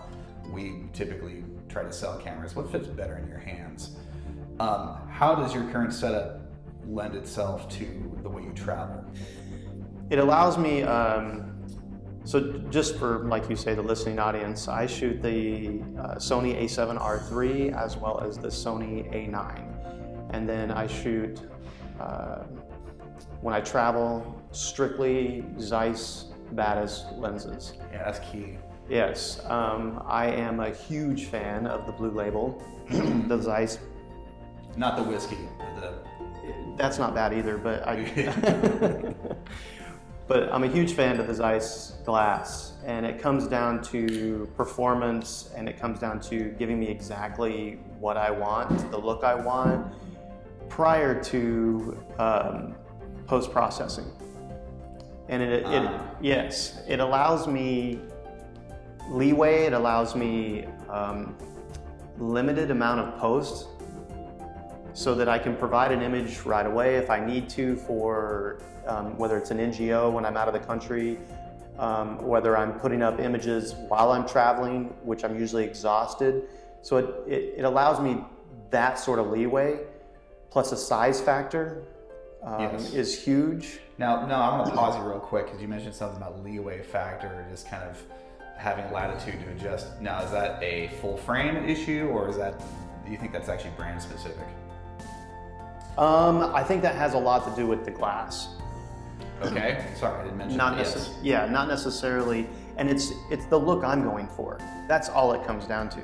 we 0.52 0.84
typically 0.92 1.42
try 1.68 1.82
to 1.82 1.92
sell 1.92 2.18
cameras. 2.18 2.54
What 2.54 2.70
fits 2.70 2.86
better 2.86 3.16
in 3.16 3.28
your 3.28 3.40
hands? 3.40 3.96
Um, 4.60 4.96
how 5.10 5.34
does 5.34 5.52
your 5.52 5.64
current 5.72 5.92
setup 5.92 6.45
lend 6.88 7.14
itself 7.14 7.68
to 7.70 7.86
the 8.22 8.28
way 8.28 8.42
you 8.42 8.52
travel? 8.52 9.04
It 10.10 10.18
allows 10.18 10.56
me. 10.58 10.82
Um, 10.82 11.52
so 12.24 12.58
just 12.70 12.96
for 12.98 13.20
like 13.28 13.48
you 13.48 13.56
say, 13.56 13.74
the 13.74 13.82
listening 13.82 14.18
audience, 14.18 14.66
I 14.66 14.86
shoot 14.86 15.22
the 15.22 15.80
uh, 15.98 16.16
Sony 16.16 16.60
A7R 16.60 17.30
III 17.30 17.70
as 17.70 17.96
well 17.96 18.20
as 18.20 18.36
the 18.36 18.48
Sony 18.48 19.08
A9, 19.14 20.30
and 20.30 20.48
then 20.48 20.72
I 20.72 20.86
shoot 20.88 21.40
uh, 22.00 22.42
when 23.40 23.54
I 23.54 23.60
travel 23.60 24.42
strictly 24.50 25.44
Zeiss 25.60 26.32
Batis 26.54 27.16
lenses. 27.18 27.74
Yeah, 27.92 28.04
that's 28.04 28.18
key. 28.30 28.58
Yes, 28.88 29.40
um, 29.46 30.02
I 30.06 30.26
am 30.26 30.60
a 30.60 30.70
huge 30.70 31.24
fan 31.24 31.66
of 31.66 31.86
the 31.86 31.92
Blue 31.92 32.10
Label, 32.10 32.62
the 32.90 33.40
Zeiss. 33.40 33.78
Not 34.76 34.96
the 34.96 35.02
whiskey. 35.02 35.38
The 35.80 35.94
That's 36.76 36.98
not 36.98 37.14
bad 37.14 37.32
either, 37.32 37.56
but 37.58 37.86
I. 37.86 39.14
but 40.28 40.52
I'm 40.52 40.64
a 40.64 40.68
huge 40.68 40.92
fan 40.92 41.18
of 41.20 41.26
the 41.26 41.34
Zeiss 41.34 41.94
glass, 42.04 42.74
and 42.84 43.06
it 43.06 43.20
comes 43.20 43.46
down 43.46 43.82
to 43.84 44.50
performance, 44.56 45.50
and 45.56 45.68
it 45.68 45.78
comes 45.78 45.98
down 46.00 46.20
to 46.22 46.50
giving 46.58 46.78
me 46.78 46.88
exactly 46.88 47.78
what 47.98 48.16
I 48.16 48.30
want, 48.30 48.90
the 48.90 48.98
look 48.98 49.24
I 49.24 49.34
want, 49.34 49.94
prior 50.68 51.22
to 51.24 51.98
um, 52.18 52.74
post 53.26 53.52
processing. 53.52 54.10
And 55.28 55.42
it, 55.42 55.52
it, 55.52 55.66
Ah. 55.66 56.10
yes, 56.20 56.78
it 56.86 57.00
allows 57.00 57.46
me 57.48 58.00
leeway. 59.08 59.64
It 59.64 59.72
allows 59.72 60.14
me 60.14 60.66
um, 60.88 61.36
limited 62.18 62.70
amount 62.70 63.00
of 63.00 63.18
post 63.18 63.68
so 64.96 65.14
that 65.14 65.28
I 65.28 65.38
can 65.38 65.54
provide 65.54 65.92
an 65.92 66.00
image 66.00 66.40
right 66.40 66.64
away 66.64 66.96
if 66.96 67.10
I 67.10 67.20
need 67.20 67.50
to 67.50 67.76
for 67.76 68.62
um, 68.86 69.18
whether 69.18 69.36
it's 69.36 69.50
an 69.50 69.58
NGO 69.58 70.10
when 70.10 70.24
I'm 70.24 70.38
out 70.38 70.48
of 70.48 70.54
the 70.54 70.66
country, 70.66 71.18
um, 71.78 72.26
whether 72.26 72.56
I'm 72.56 72.72
putting 72.80 73.02
up 73.02 73.20
images 73.20 73.74
while 73.88 74.10
I'm 74.10 74.26
traveling, 74.26 74.84
which 75.02 75.22
I'm 75.22 75.38
usually 75.38 75.64
exhausted. 75.64 76.44
So 76.80 76.96
it, 76.96 77.30
it, 77.30 77.54
it 77.58 77.64
allows 77.66 78.00
me 78.00 78.24
that 78.70 78.98
sort 78.98 79.18
of 79.18 79.26
leeway, 79.26 79.80
plus 80.48 80.72
a 80.72 80.78
size 80.78 81.20
factor 81.20 81.82
um, 82.42 82.62
Yes. 82.62 82.94
is 82.94 83.22
huge. 83.22 83.80
Now, 83.98 84.24
no, 84.24 84.36
I'm 84.36 84.64
to 84.64 84.72
pause 84.74 84.96
you 84.96 85.06
real 85.06 85.20
quick 85.20 85.44
because 85.44 85.60
you 85.60 85.68
mentioned 85.68 85.94
something 85.94 86.16
about 86.16 86.42
leeway 86.42 86.82
factor, 86.82 87.46
just 87.50 87.68
kind 87.68 87.82
of 87.82 88.02
having 88.56 88.90
latitude 88.90 89.44
to 89.44 89.50
adjust. 89.50 90.00
Now, 90.00 90.22
is 90.22 90.30
that 90.30 90.62
a 90.62 90.88
full 91.02 91.18
frame 91.18 91.56
issue, 91.68 92.08
or 92.10 92.30
is 92.30 92.38
that 92.38 92.58
do 93.04 93.12
you 93.12 93.18
think 93.18 93.32
that's 93.32 93.50
actually 93.50 93.72
brand 93.76 94.00
specific? 94.00 94.46
Um, 95.98 96.54
I 96.54 96.62
think 96.62 96.82
that 96.82 96.94
has 96.94 97.14
a 97.14 97.18
lot 97.18 97.44
to 97.48 97.56
do 97.60 97.66
with 97.66 97.84
the 97.84 97.90
glass. 97.90 98.48
Okay, 99.42 99.86
sorry, 99.98 100.20
I 100.20 100.24
didn't 100.24 100.38
mention. 100.38 100.56
Not 100.56 100.76
necess- 100.76 101.14
yeah, 101.22 101.46
not 101.46 101.68
necessarily, 101.68 102.48
and 102.76 102.88
it's 102.88 103.12
it's 103.30 103.44
the 103.46 103.58
look 103.58 103.84
I'm 103.84 104.02
going 104.02 104.28
for. 104.28 104.58
That's 104.88 105.08
all 105.08 105.32
it 105.32 105.44
comes 105.46 105.66
down 105.66 105.88
to. 105.90 106.00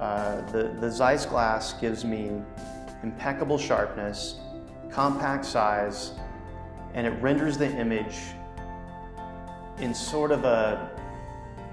Uh, 0.00 0.40
the 0.52 0.74
the 0.80 0.90
Zeiss 0.90 1.26
glass 1.26 1.72
gives 1.74 2.04
me 2.04 2.40
impeccable 3.02 3.58
sharpness, 3.58 4.36
compact 4.90 5.44
size, 5.44 6.12
and 6.94 7.06
it 7.06 7.10
renders 7.20 7.58
the 7.58 7.70
image 7.70 8.16
in 9.78 9.92
sort 9.94 10.30
of 10.30 10.44
a 10.44 10.90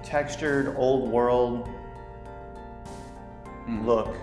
textured 0.02 0.74
old 0.76 1.08
world 1.10 1.68
look 3.68 4.14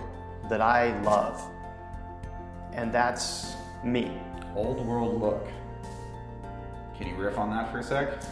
that 0.50 0.60
I 0.60 0.98
love, 1.02 1.42
and 2.72 2.92
that's 2.92 3.54
me. 3.84 4.20
Old 4.54 4.84
world 4.84 5.20
look. 5.20 5.46
Can 6.96 7.08
you 7.08 7.14
riff 7.14 7.38
on 7.38 7.50
that 7.50 7.70
for 7.70 7.78
a 7.78 7.82
sec? 7.82 8.22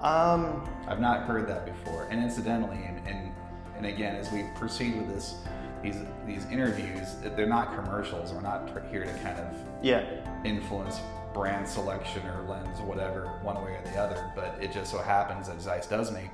Um, 0.00 0.68
I've 0.86 1.00
not 1.00 1.22
heard 1.22 1.48
that 1.48 1.64
before. 1.64 2.06
And 2.10 2.22
incidentally, 2.22 2.84
and, 2.84 3.06
and, 3.06 3.32
and 3.76 3.86
again, 3.86 4.16
as 4.16 4.30
we 4.32 4.44
proceed 4.56 4.96
with 4.96 5.08
this, 5.08 5.36
these 5.82 5.96
these 6.26 6.44
interviews, 6.46 7.16
they're 7.22 7.46
not 7.46 7.74
commercials. 7.74 8.32
We're 8.32 8.40
not 8.40 8.70
here 8.90 9.04
to 9.04 9.12
kind 9.18 9.38
of 9.38 9.54
yeah, 9.82 10.04
influence 10.44 11.00
brand 11.34 11.66
selection 11.66 12.24
or 12.26 12.42
lens, 12.48 12.80
whatever, 12.82 13.38
one 13.42 13.56
way 13.64 13.72
or 13.72 13.82
the 13.84 13.98
other. 13.98 14.32
But 14.36 14.56
it 14.60 14.72
just 14.72 14.90
so 14.90 14.98
happens 14.98 15.48
that 15.48 15.60
Zeiss 15.60 15.86
does 15.86 16.12
make 16.12 16.30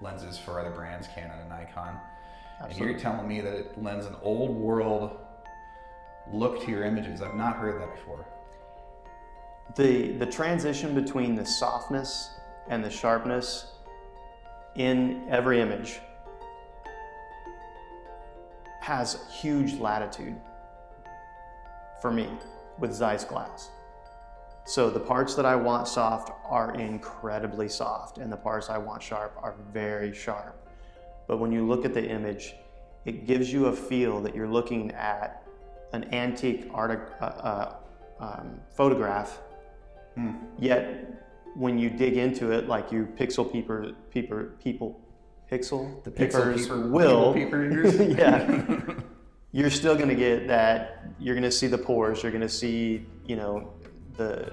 lenses 0.00 0.38
for 0.38 0.60
other 0.60 0.70
brands, 0.70 1.08
Canon 1.14 1.38
and 1.40 1.48
Nikon. 1.48 1.96
Absolutely. 2.60 2.80
And 2.80 2.90
you're 2.90 3.00
telling 3.00 3.28
me 3.28 3.40
that 3.40 3.54
it 3.54 3.82
lends 3.82 4.06
an 4.06 4.16
old 4.22 4.50
world 4.50 5.16
look 6.30 6.62
to 6.64 6.70
your 6.70 6.84
images. 6.84 7.22
I've 7.22 7.34
not 7.34 7.56
heard 7.56 7.80
that 7.80 7.94
before. 7.94 8.26
the 9.76 10.12
the 10.12 10.26
transition 10.26 10.94
between 10.94 11.34
the 11.34 11.44
softness 11.44 12.30
and 12.68 12.84
the 12.84 12.90
sharpness 12.90 13.72
in 14.76 15.26
every 15.28 15.60
image 15.60 16.00
has 18.80 19.24
huge 19.40 19.74
latitude 19.74 20.34
for 22.00 22.10
me 22.10 22.28
with 22.78 22.92
Zeiss 22.92 23.24
glass. 23.24 23.70
So 24.64 24.90
the 24.90 25.00
parts 25.00 25.34
that 25.34 25.46
I 25.46 25.56
want 25.56 25.88
soft 25.88 26.30
are 26.44 26.74
incredibly 26.74 27.68
soft, 27.68 28.18
and 28.18 28.32
the 28.32 28.36
parts 28.36 28.70
I 28.70 28.78
want 28.78 29.02
sharp 29.02 29.36
are 29.40 29.54
very 29.72 30.14
sharp. 30.14 30.56
But 31.26 31.38
when 31.38 31.52
you 31.52 31.66
look 31.66 31.84
at 31.84 31.94
the 31.94 32.04
image, 32.04 32.54
it 33.04 33.26
gives 33.26 33.52
you 33.52 33.66
a 33.66 33.72
feel 33.72 34.20
that 34.22 34.34
you're 34.34 34.48
looking 34.48 34.92
at 34.92 35.41
an 35.92 36.12
antique 36.12 36.70
art, 36.72 37.16
uh, 37.20 37.24
uh, 37.24 37.76
um, 38.20 38.60
photograph 38.76 39.40
Yet, 40.58 41.22
when 41.54 41.78
you 41.78 41.90
dig 41.90 42.16
into 42.16 42.50
it, 42.50 42.68
like 42.68 42.92
you 42.92 43.08
pixel 43.18 43.50
peeper, 43.50 43.92
peeper, 44.10 44.54
people, 44.62 45.00
pixel, 45.50 46.02
The 46.04 46.10
pixel 46.10 46.56
peeper- 46.56 46.88
will, 46.88 47.34
people 47.34 47.64
yeah, 48.18 48.94
you're 49.52 49.70
still 49.70 49.94
going 49.94 50.08
to 50.08 50.14
get 50.14 50.46
that. 50.48 51.04
You're 51.18 51.34
going 51.34 51.42
to 51.44 51.50
see 51.50 51.66
the 51.66 51.78
pores. 51.78 52.22
You're 52.22 52.32
going 52.32 52.42
to 52.42 52.48
see, 52.48 53.06
you 53.26 53.36
know, 53.36 53.72
the 54.16 54.52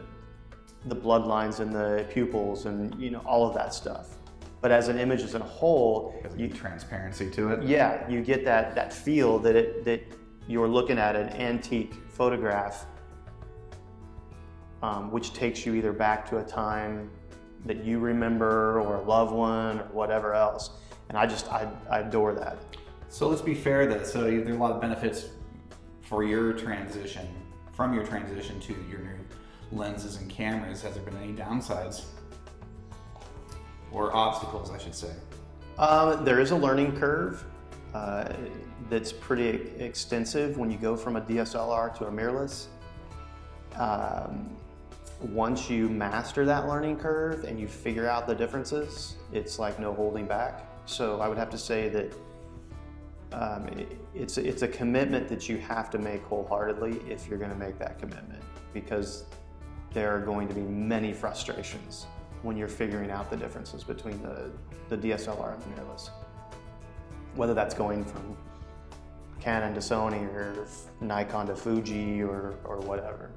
the 0.85 0.95
bloodlines 0.95 1.59
and 1.59 1.75
the 1.75 2.05
pupils 2.09 2.65
and 2.65 2.99
you 3.01 3.11
know 3.11 3.19
all 3.25 3.45
of 3.47 3.53
that 3.53 3.73
stuff. 3.73 4.15
But 4.61 4.71
as 4.71 4.87
an 4.87 4.97
image 4.97 5.21
as 5.21 5.35
a 5.35 5.39
whole, 5.39 6.15
you, 6.37 6.49
transparency 6.49 7.29
to 7.31 7.51
it. 7.51 7.63
yeah, 7.63 8.09
you 8.09 8.21
get 8.21 8.43
that 8.45 8.75
that 8.75 8.93
feel 8.93 9.39
that 9.39 9.55
it 9.55 9.85
that 9.85 10.01
you're 10.49 10.67
looking 10.67 10.97
at 10.97 11.15
an 11.15 11.29
antique 11.29 11.93
photograph, 12.09 12.87
um, 14.81 15.11
which 15.11 15.31
takes 15.31 15.63
you 15.63 15.75
either 15.75 15.93
back 15.93 16.27
to 16.31 16.39
a 16.39 16.43
time 16.43 17.11
that 17.65 17.85
you 17.85 17.99
remember 17.99 18.81
or 18.81 18.95
a 18.95 19.01
loved 19.01 19.31
one 19.31 19.79
or 19.79 19.87
whatever 19.91 20.33
else. 20.33 20.71
And 21.09 21.17
I 21.17 21.27
just 21.27 21.51
I, 21.51 21.69
I 21.89 21.99
adore 21.99 22.33
that. 22.33 22.57
So 23.09 23.27
let's 23.29 23.43
be 23.43 23.53
fair 23.53 23.85
that 23.87 24.07
so 24.07 24.23
there 24.23 24.49
are 24.49 24.55
a 24.55 24.59
lot 24.59 24.71
of 24.71 24.81
benefits 24.81 25.27
for 26.01 26.23
your 26.23 26.53
transition 26.53 27.27
from 27.73 27.93
your 27.93 28.03
transition 28.03 28.59
to 28.59 28.75
your 28.89 28.99
new 28.99 29.15
lenses 29.71 30.17
and 30.17 30.29
cameras. 30.29 30.81
Has 30.81 30.95
there 30.95 31.03
been 31.03 31.15
any 31.17 31.31
downsides 31.31 32.05
or 33.91 34.15
obstacles, 34.15 34.71
I 34.71 34.79
should 34.79 34.95
say? 34.95 35.13
Um, 35.77 36.25
there 36.25 36.39
is 36.39 36.51
a 36.51 36.55
learning 36.55 36.99
curve 36.99 37.45
uh, 37.93 38.33
that's 38.89 39.11
pretty 39.11 39.71
extensive 39.81 40.57
when 40.57 40.71
you 40.71 40.77
go 40.77 40.95
from 40.95 41.15
a 41.15 41.21
DSLR 41.21 41.95
to 41.97 42.05
a 42.05 42.11
mirrorless. 42.11 42.67
Um, 43.75 44.49
once 45.21 45.69
you 45.69 45.89
master 45.89 46.45
that 46.45 46.67
learning 46.67 46.97
curve 46.97 47.43
and 47.43 47.59
you 47.59 47.67
figure 47.67 48.07
out 48.07 48.25
the 48.25 48.35
differences, 48.35 49.15
it's 49.33 49.59
like 49.59 49.79
no 49.79 49.93
holding 49.93 50.25
back. 50.25 50.65
So 50.85 51.19
I 51.19 51.27
would 51.27 51.37
have 51.37 51.49
to 51.49 51.57
say 51.57 51.89
that 51.89 52.13
um, 53.31 53.67
it, 53.69 53.99
it's 54.15 54.37
it's 54.37 54.63
a 54.63 54.67
commitment 54.67 55.27
that 55.27 55.47
you 55.47 55.57
have 55.57 55.89
to 55.91 55.99
make 55.99 56.23
wholeheartedly 56.23 57.01
if 57.07 57.27
you're 57.27 57.37
going 57.37 57.51
to 57.51 57.57
make 57.57 57.77
that 57.77 57.99
commitment, 57.99 58.41
because 58.73 59.25
there 59.93 60.15
are 60.15 60.19
going 60.19 60.47
to 60.47 60.53
be 60.53 60.61
many 60.61 61.13
frustrations 61.13 62.07
when 62.41 62.55
you're 62.55 62.67
figuring 62.67 63.11
out 63.11 63.29
the 63.29 63.37
differences 63.37 63.83
between 63.83 64.21
the, 64.21 64.51
the 64.87 64.97
DSLR 64.97 65.53
and 65.53 65.61
the 65.61 65.81
mirrorless. 65.81 66.09
Whether 67.35 67.53
that's 67.53 67.75
going 67.75 68.05
from 68.05 68.37
Canon 69.39 69.73
to 69.73 69.79
Sony 69.79 70.23
or 70.33 70.67
Nikon 71.01 71.47
to 71.47 71.55
Fuji 71.55 72.21
or, 72.21 72.55
or 72.63 72.77
whatever. 72.79 73.31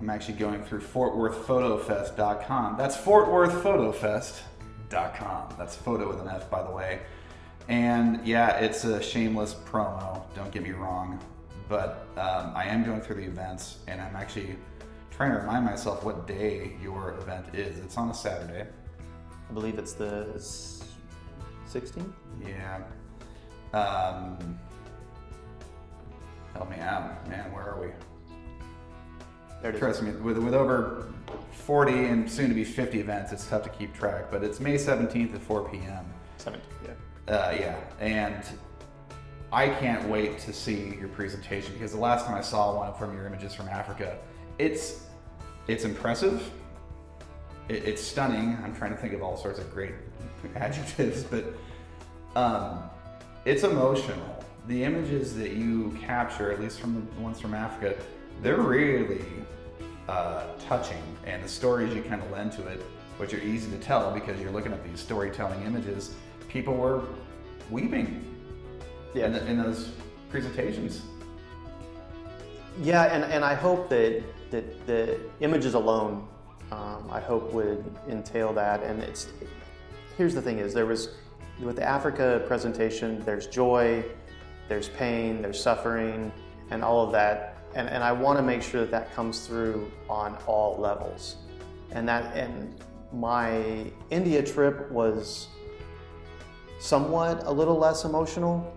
I'm 0.00 0.10
actually 0.10 0.34
going 0.34 0.62
through 0.62 0.80
FortWorthFotoFest.com. 0.80 2.76
That's 2.76 2.96
FortWorthFotoFest.com. 2.96 5.54
That's 5.58 5.76
photo 5.76 6.08
with 6.08 6.20
an 6.20 6.28
F, 6.28 6.48
by 6.48 6.62
the 6.62 6.70
way. 6.70 7.00
And 7.68 8.24
yeah, 8.26 8.58
it's 8.58 8.84
a 8.84 9.02
shameless 9.02 9.54
promo. 9.54 10.22
Don't 10.34 10.52
get 10.52 10.62
me 10.62 10.70
wrong, 10.70 11.18
but 11.68 12.06
um, 12.16 12.52
I 12.54 12.66
am 12.66 12.84
going 12.84 13.00
through 13.00 13.16
the 13.16 13.24
events, 13.24 13.78
and 13.88 14.00
I'm 14.00 14.14
actually 14.16 14.56
trying 15.10 15.32
to 15.32 15.38
remind 15.38 15.64
myself 15.64 16.04
what 16.04 16.28
day 16.28 16.76
your 16.80 17.18
event 17.20 17.46
is. 17.52 17.80
It's 17.80 17.98
on 17.98 18.08
a 18.08 18.14
Saturday. 18.14 18.68
I 19.48 19.52
believe 19.52 19.78
it's 19.78 19.94
the 19.94 20.28
16th. 21.68 22.12
Yeah. 22.44 22.82
Um, 23.72 24.58
help 26.54 26.70
me 26.70 26.78
out, 26.78 27.28
man. 27.28 27.52
Where 27.52 27.62
are 27.62 27.80
we? 27.80 27.88
There 29.60 29.70
it 29.70 29.74
is. 29.74 29.80
Trust 29.80 30.02
me, 30.02 30.12
with, 30.12 30.38
with 30.38 30.54
over 30.54 31.12
40 31.52 31.92
and 31.92 32.30
soon 32.30 32.48
to 32.48 32.54
be 32.54 32.64
50 32.64 33.00
events, 33.00 33.32
it's 33.32 33.46
tough 33.46 33.62
to 33.64 33.70
keep 33.70 33.94
track. 33.94 34.30
But 34.30 34.44
it's 34.44 34.60
May 34.60 34.76
17th 34.76 35.34
at 35.34 35.42
4 35.42 35.68
p.m. 35.68 36.06
17th. 36.38 36.60
Yeah. 36.84 37.34
Uh, 37.34 37.56
yeah, 37.58 37.78
and 38.00 38.42
I 39.52 39.68
can't 39.68 40.08
wait 40.08 40.38
to 40.40 40.52
see 40.52 40.96
your 40.98 41.08
presentation 41.08 41.72
because 41.74 41.92
the 41.92 41.98
last 41.98 42.26
time 42.26 42.34
I 42.34 42.40
saw 42.40 42.76
one 42.76 42.94
from 42.94 43.14
your 43.14 43.26
images 43.26 43.54
from 43.54 43.68
Africa, 43.68 44.18
it's 44.58 45.04
it's 45.66 45.84
impressive. 45.84 46.50
It, 47.68 47.84
it's 47.84 48.02
stunning. 48.02 48.58
I'm 48.64 48.74
trying 48.74 48.92
to 48.92 48.96
think 48.96 49.12
of 49.12 49.22
all 49.22 49.36
sorts 49.36 49.58
of 49.58 49.70
great 49.72 49.92
adjectives, 50.56 51.24
but 51.24 51.44
um, 52.36 52.82
it's 53.44 53.64
emotional. 53.64 54.44
The 54.66 54.84
images 54.84 55.34
that 55.36 55.52
you 55.52 55.96
capture, 56.00 56.52
at 56.52 56.60
least 56.60 56.80
from 56.80 56.94
the 57.14 57.20
ones 57.20 57.40
from 57.40 57.54
Africa, 57.54 57.96
they're 58.42 58.60
really 58.60 59.24
uh, 60.08 60.44
touching, 60.68 61.02
and 61.26 61.42
the 61.42 61.48
stories 61.48 61.94
you 61.94 62.02
kind 62.02 62.22
of 62.22 62.30
lend 62.30 62.52
to 62.52 62.66
it, 62.66 62.82
which 63.16 63.34
are 63.34 63.40
easy 63.40 63.70
to 63.70 63.78
tell 63.78 64.12
because 64.12 64.40
you're 64.40 64.50
looking 64.50 64.72
at 64.72 64.84
these 64.88 65.00
storytelling 65.00 65.62
images. 65.64 66.14
People 66.48 66.74
were 66.74 67.02
weeping 67.70 68.24
Yeah. 69.14 69.26
in, 69.26 69.32
the, 69.32 69.46
in 69.46 69.62
those 69.62 69.90
presentations. 70.30 71.02
Yeah, 72.80 73.04
and, 73.04 73.24
and 73.24 73.44
I 73.44 73.54
hope 73.54 73.88
that, 73.88 74.22
that 74.50 74.86
the 74.86 75.18
images 75.40 75.74
alone, 75.74 76.26
um, 76.70 77.08
I 77.10 77.20
hope 77.20 77.52
would 77.52 77.84
entail 78.08 78.52
that. 78.52 78.82
And 78.82 79.02
it's 79.02 79.28
here's 80.18 80.34
the 80.34 80.42
thing: 80.42 80.58
is 80.58 80.74
there 80.74 80.84
was 80.84 81.10
with 81.60 81.76
the 81.76 81.82
Africa 81.82 82.44
presentation, 82.46 83.22
there's 83.24 83.46
joy, 83.46 84.04
there's 84.68 84.90
pain, 84.90 85.40
there's 85.40 85.60
suffering, 85.60 86.30
and 86.70 86.84
all 86.84 87.04
of 87.04 87.12
that. 87.12 87.56
And, 87.74 87.88
and 87.88 88.02
I 88.04 88.12
want 88.12 88.38
to 88.38 88.42
make 88.42 88.62
sure 88.62 88.80
that 88.80 88.90
that 88.90 89.14
comes 89.14 89.46
through 89.46 89.90
on 90.08 90.36
all 90.46 90.78
levels. 90.78 91.36
And 91.92 92.08
that 92.08 92.36
and 92.36 92.74
my 93.12 93.90
India 94.10 94.42
trip 94.42 94.90
was 94.90 95.48
somewhat 96.78 97.44
a 97.46 97.50
little 97.50 97.76
less 97.76 98.04
emotional 98.04 98.76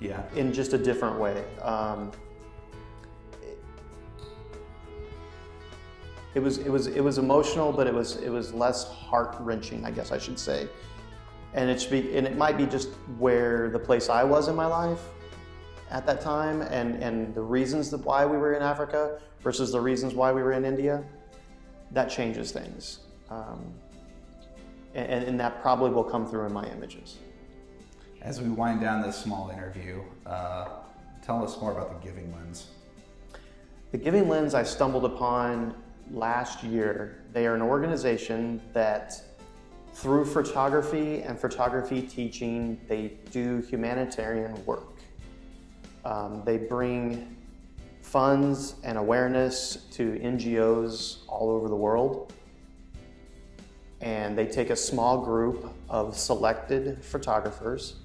Yeah. 0.00 0.22
in 0.34 0.52
just 0.52 0.72
a 0.72 0.78
different 0.78 1.18
way. 1.18 1.44
Um, 1.62 2.10
it 6.34 6.40
was 6.40 6.58
it 6.58 6.68
was 6.68 6.86
it 6.86 7.02
was 7.02 7.18
emotional, 7.18 7.72
but 7.72 7.86
it 7.86 7.94
was 7.94 8.16
it 8.16 8.28
was 8.28 8.54
less 8.54 8.88
heart 8.88 9.36
wrenching, 9.40 9.84
I 9.84 9.90
guess 9.90 10.12
I 10.12 10.18
should 10.18 10.38
say. 10.38 10.68
And 11.54 11.68
it 11.68 11.80
should 11.80 11.90
be 11.90 12.16
and 12.16 12.26
it 12.26 12.36
might 12.36 12.56
be 12.56 12.66
just 12.66 12.90
where 13.18 13.70
the 13.70 13.78
place 13.78 14.08
I 14.08 14.22
was 14.22 14.48
in 14.48 14.54
my 14.54 14.66
life 14.66 15.00
at 15.90 16.06
that 16.06 16.20
time, 16.20 16.62
and 16.62 17.02
and 17.02 17.34
the 17.34 17.42
reasons 17.42 17.90
that 17.90 18.04
why 18.04 18.24
we 18.24 18.36
were 18.36 18.54
in 18.54 18.62
Africa 18.62 19.20
versus 19.40 19.72
the 19.72 19.80
reasons 19.80 20.14
why 20.14 20.32
we 20.32 20.42
were 20.42 20.52
in 20.52 20.64
India. 20.64 21.02
That 21.92 22.08
changes 22.08 22.52
things, 22.52 23.00
um, 23.30 23.74
and, 24.94 25.24
and 25.24 25.40
that 25.40 25.60
probably 25.60 25.90
will 25.90 26.04
come 26.04 26.24
through 26.24 26.46
in 26.46 26.52
my 26.52 26.64
images. 26.70 27.16
As 28.22 28.40
we 28.40 28.48
wind 28.48 28.80
down 28.80 29.02
this 29.02 29.16
small 29.16 29.50
interview, 29.50 30.00
uh, 30.24 30.68
tell 31.24 31.42
us 31.42 31.60
more 31.60 31.72
about 31.72 32.00
the 32.00 32.06
Giving 32.06 32.32
Lens. 32.32 32.68
The 33.90 33.98
Giving 33.98 34.28
Lens 34.28 34.54
I 34.54 34.62
stumbled 34.62 35.04
upon 35.04 35.74
last 36.12 36.62
year. 36.62 37.22
They 37.32 37.46
are 37.46 37.54
an 37.54 37.62
organization 37.62 38.60
that, 38.72 39.20
through 39.92 40.24
photography 40.24 41.22
and 41.22 41.38
photography 41.38 42.02
teaching, 42.02 42.80
they 42.88 43.14
do 43.30 43.58
humanitarian 43.68 44.64
work. 44.66 44.98
Um, 46.04 46.42
they 46.44 46.56
bring 46.56 47.36
funds 48.02 48.74
and 48.82 48.98
awareness 48.98 49.86
to 49.92 50.18
NGOs 50.18 51.18
all 51.28 51.50
over 51.50 51.68
the 51.68 51.76
world. 51.76 52.32
And 54.00 54.36
they 54.36 54.46
take 54.46 54.70
a 54.70 54.76
small 54.76 55.22
group 55.22 55.72
of 55.88 56.16
selected 56.16 57.04
photographers, 57.04 57.96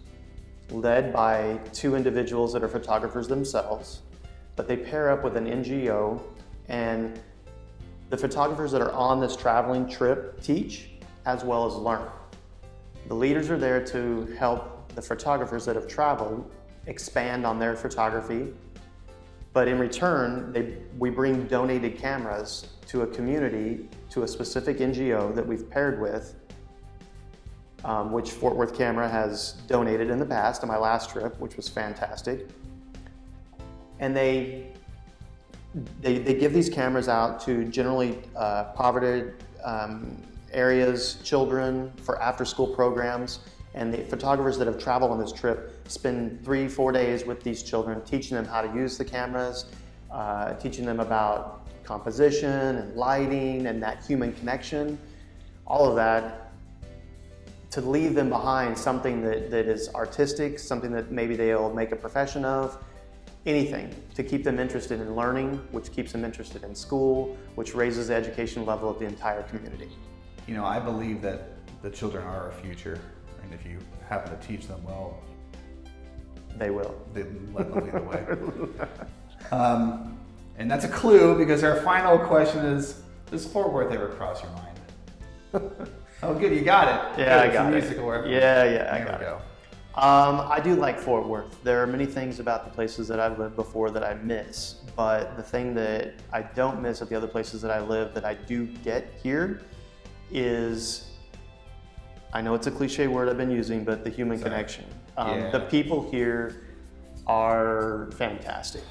led 0.70 1.14
by 1.14 1.60
two 1.72 1.96
individuals 1.96 2.52
that 2.54 2.64
are 2.64 2.68
photographers 2.68 3.28
themselves, 3.28 4.02
but 4.56 4.68
they 4.68 4.76
pair 4.76 5.10
up 5.10 5.24
with 5.24 5.38
an 5.38 5.46
NGO 5.46 6.22
and 6.68 7.20
the 8.10 8.18
photographers 8.18 8.72
that 8.72 8.82
are 8.82 8.92
on 8.92 9.20
this 9.20 9.36
traveling 9.36 9.90
trip 9.90 10.42
teach 10.42 10.90
as 11.26 11.44
well 11.44 11.66
as 11.66 11.74
learn. 11.74 12.08
The 13.08 13.16
leaders 13.16 13.50
are 13.50 13.58
there 13.58 13.84
to 13.88 14.26
help 14.38 14.94
the 14.96 15.02
photographers 15.02 15.66
that 15.66 15.76
have 15.76 15.88
traveled 15.88 16.52
expand 16.88 17.46
on 17.46 17.60
their 17.60 17.76
photography, 17.76 18.54
but 19.54 19.68
in 19.68 19.80
return, 19.80 20.52
they, 20.52 20.78
we 20.98 21.10
bring 21.10 21.48
donated 21.48 21.98
cameras 21.98 22.68
to 22.88 23.02
a 23.02 23.08
community, 23.08 23.88
to 24.10 24.24
a 24.24 24.28
specific 24.28 24.78
NGO 24.78 25.34
that 25.34 25.46
we've 25.46 25.70
paired 25.70 26.00
with, 26.00 26.36
um, 27.84 28.12
which 28.12 28.32
Fort 28.32 28.56
Worth 28.56 28.78
Camera 28.78 29.08
has 29.08 29.54
donated 29.68 30.10
in 30.10 30.20
the 30.20 30.26
past 30.26 30.62
on 30.64 30.68
my 30.68 30.78
last 30.78 31.10
trip, 31.10 31.40
which 31.40 31.56
was 31.56 31.70
fantastic. 31.70 32.48
And 34.00 34.16
they 34.16 34.74
they, 36.02 36.20
they 36.20 36.34
give 36.34 36.54
these 36.54 36.70
cameras 36.70 37.08
out 37.08 37.42
to 37.42 37.66
generally 37.66 38.20
uh, 38.36 38.66
poverty 38.76 39.32
um, 39.64 40.16
areas, 40.52 41.18
children 41.24 41.92
for 42.02 42.22
after 42.22 42.46
school 42.46 42.68
programs. 42.68 43.40
And 43.74 43.94
the 43.94 44.04
photographers 44.06 44.58
that 44.58 44.68
have 44.68 44.78
traveled 44.78 45.12
on 45.12 45.20
this 45.20 45.34
trip 45.34 45.74
spend 45.90 46.44
three, 46.46 46.70
four 46.70 46.94
days 46.94 47.26
with 47.26 47.44
these 47.44 47.62
children, 47.62 48.02
teaching 48.06 48.36
them 48.36 48.46
how 48.46 48.62
to 48.62 48.74
use 48.74 48.98
the 48.98 49.04
cameras, 49.04 49.66
uh, 50.12 50.54
teaching 50.54 50.86
them 50.86 51.02
about 51.02 51.68
composition 51.84 52.78
and 52.78 52.96
lighting 52.96 53.68
and 53.68 53.84
that 53.84 54.04
human 54.06 54.32
connection, 54.34 54.98
all 55.68 55.90
of 55.90 55.96
that. 55.96 56.54
To 57.72 57.82
leave 57.82 58.16
them 58.16 58.30
behind 58.30 58.78
something 58.78 59.22
that, 59.24 59.52
that 59.52 59.66
is 59.66 59.94
artistic, 59.94 60.58
something 60.58 60.92
that 60.94 61.12
maybe 61.12 61.36
they'll 61.36 61.74
make 61.74 61.92
a 61.92 61.98
profession 61.98 62.46
of, 62.46 62.82
anything 63.46 63.94
to 64.16 64.24
keep 64.24 64.44
them 64.44 64.60
interested 64.60 65.00
in 65.00 65.16
learning, 65.16 65.56
which 65.72 65.92
keeps 65.92 66.12
them 66.12 66.26
interested 66.26 66.64
in 66.64 66.74
school, 66.76 67.38
which 67.56 67.76
raises 67.76 68.08
the 68.08 68.16
education 68.16 68.66
level 68.66 68.90
of 68.90 69.00
the 69.00 69.06
entire 69.06 69.44
community. 69.44 69.90
You 70.48 70.56
know, 70.56 70.66
I 70.66 70.80
believe 70.80 71.22
that 71.22 71.50
the 71.82 71.90
children 71.90 72.24
are 72.26 72.46
our 72.46 72.52
future, 72.62 73.00
and 73.44 73.54
if 73.54 73.66
you 73.66 73.78
happen 74.10 74.38
to 74.38 74.48
teach 74.48 74.68
them 74.68 74.84
well, 74.84 75.20
They 76.58 76.70
will. 76.70 76.96
they 77.14 77.24
let 77.54 77.72
them 77.74 77.84
lead 77.84 77.94
the 77.94 78.02
way. 78.02 78.88
Um, 79.52 80.18
and 80.58 80.70
that's 80.72 80.86
a 80.86 80.90
clue 80.90 81.38
because 81.38 81.64
our 81.64 81.82
final 81.82 82.18
question 82.18 82.66
is: 82.66 83.02
Does 83.30 83.46
Fort 83.46 83.72
Worth 83.74 83.92
ever 83.92 84.08
cross 84.08 84.42
your 84.42 84.52
mind? 84.54 84.80
oh, 86.24 86.34
good, 86.34 86.54
you 86.54 86.62
got 86.62 86.88
it. 86.88 87.20
Yeah, 87.20 87.26
Good, 87.26 87.28
I 87.28 87.46
it's 87.46 87.52
a 87.52 87.58
got 87.58 87.74
it. 87.74 87.76
musical 87.82 88.10
reference. 88.10 88.32
Yeah, 88.32 88.64
yeah, 88.64 88.90
I 88.92 88.98
There 89.00 89.06
got 89.08 89.20
we 89.20 89.26
it. 89.26 89.30
Um, 89.98 90.42
I 90.52 90.60
do 90.60 90.76
like 90.76 91.00
Fort 91.00 91.26
Worth. 91.26 91.64
There 91.64 91.82
are 91.82 91.88
many 91.88 92.06
things 92.06 92.42
about 92.42 92.66
the 92.66 92.70
places 92.70 93.08
that 93.08 93.20
I've 93.22 93.40
lived 93.40 93.56
before 93.56 93.92
that 93.92 94.04
I 94.04 94.16
miss, 94.16 94.76
but 94.96 95.38
the 95.38 95.44
thing 95.44 95.74
that 95.76 96.16
I 96.34 96.42
don't 96.42 96.82
miss 96.82 97.02
at 97.02 97.08
the 97.08 97.16
other 97.16 97.28
places 97.28 97.62
that 97.62 97.72
I 97.72 97.80
live 97.80 98.14
that 98.14 98.26
I 98.26 98.34
do 98.34 98.66
get 98.84 99.14
here 99.24 99.62
is 100.32 101.12
I 102.34 102.42
know 102.42 102.56
it's 102.56 102.68
a 102.68 102.72
cliche 102.72 103.08
word 103.08 103.30
I've 103.30 103.38
been 103.38 103.50
using, 103.52 103.86
but 103.86 104.04
the 104.04 104.10
human 104.10 104.38
Sorry. 104.38 104.50
connection. 104.52 104.86
Um, 105.16 105.40
Yeah. 105.40 105.52
The 105.52 105.62
people 105.62 106.10
here 106.12 106.66
are 107.26 108.10
fantastic. 108.18 108.84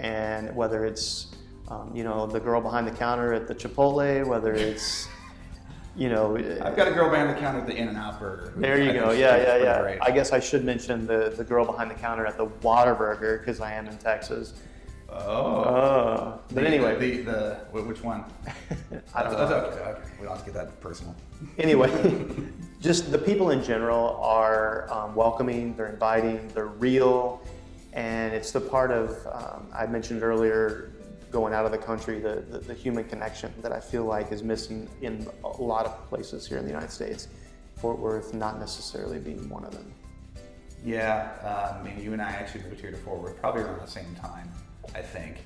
And 0.00 0.54
whether 0.56 0.84
it's, 0.84 1.28
um, 1.68 1.92
you 1.94 2.02
know, 2.02 2.26
the 2.26 2.40
girl 2.40 2.60
behind 2.60 2.88
the 2.88 2.92
counter 2.92 3.32
at 3.32 3.46
the 3.46 3.54
Chipotle, 3.54 4.26
whether 4.26 4.54
it's, 4.54 5.06
you 5.98 6.08
know, 6.08 6.36
I've 6.62 6.76
got 6.76 6.86
a 6.86 6.92
girl 6.92 7.10
behind 7.10 7.28
the 7.28 7.34
counter 7.34 7.58
at 7.58 7.66
the 7.66 7.74
In-N-Out 7.74 8.20
Burger. 8.20 8.52
there 8.56 8.80
you 8.80 8.90
I 8.90 8.94
go. 8.94 9.10
Yeah, 9.10 9.36
yeah, 9.36 9.56
yeah. 9.56 9.80
great. 9.80 9.98
I 10.00 10.12
guess 10.12 10.32
I 10.32 10.38
should 10.38 10.64
mention 10.64 11.08
the, 11.08 11.34
the 11.36 11.42
girl 11.42 11.64
behind 11.64 11.90
the 11.90 11.96
counter 11.96 12.24
at 12.24 12.36
the 12.38 12.46
Whataburger 12.46 13.40
because 13.40 13.60
I 13.60 13.72
am 13.72 13.88
in 13.88 13.98
Texas. 13.98 14.54
Oh. 15.10 15.16
Oh, 15.16 16.40
but 16.54 16.54
The- 16.62 16.66
anyway, 16.68 16.96
the, 16.98 17.22
the, 17.22 17.54
wh- 17.72 17.86
which 17.88 18.04
one? 18.04 18.24
I 19.12 19.22
don't 19.24 19.32
That's- 19.32 19.32
know. 19.32 19.48
that's 19.48 19.76
okay, 19.76 19.90
okay. 19.90 20.00
We 20.20 20.26
don't 20.26 20.36
have 20.36 20.44
to 20.46 20.52
get 20.52 20.54
that 20.54 20.80
personal. 20.80 21.16
Anyway, 21.58 21.90
just 22.80 23.10
the 23.10 23.18
people 23.18 23.50
in 23.50 23.60
general 23.64 24.18
are 24.22 24.88
um, 24.92 25.16
welcoming. 25.16 25.74
They're 25.74 25.86
inviting. 25.88 26.46
They're 26.54 26.66
real, 26.66 27.42
and 27.92 28.32
it's 28.32 28.52
the 28.52 28.60
part 28.60 28.92
of 28.92 29.16
um, 29.32 29.66
I 29.74 29.86
mentioned 29.86 30.22
earlier, 30.22 30.92
going 31.30 31.52
out 31.52 31.64
of 31.64 31.72
the 31.72 31.78
country, 31.78 32.18
the, 32.18 32.44
the 32.50 32.58
the 32.58 32.74
human 32.74 33.04
connection 33.04 33.52
that 33.62 33.72
I 33.72 33.80
feel 33.80 34.04
like 34.04 34.32
is 34.32 34.42
missing 34.42 34.88
in 35.02 35.26
a 35.44 35.48
lot 35.62 35.86
of 35.86 36.08
places 36.08 36.46
here 36.46 36.58
in 36.58 36.64
the 36.64 36.70
United 36.70 36.90
States. 36.90 37.28
Fort 37.76 37.98
Worth 37.98 38.34
not 38.34 38.58
necessarily 38.58 39.18
being 39.18 39.48
one 39.48 39.64
of 39.64 39.72
them. 39.72 39.92
Yeah, 40.84 41.30
uh, 41.42 41.78
I 41.78 41.82
mean, 41.82 42.02
you 42.02 42.12
and 42.12 42.22
I 42.22 42.30
actually 42.30 42.64
moved 42.64 42.80
here 42.80 42.90
to 42.90 42.96
Fort 42.96 43.20
Worth 43.20 43.40
probably 43.40 43.62
around 43.62 43.80
the 43.80 43.90
same 43.90 44.14
time, 44.14 44.50
I 44.94 45.02
think. 45.02 45.38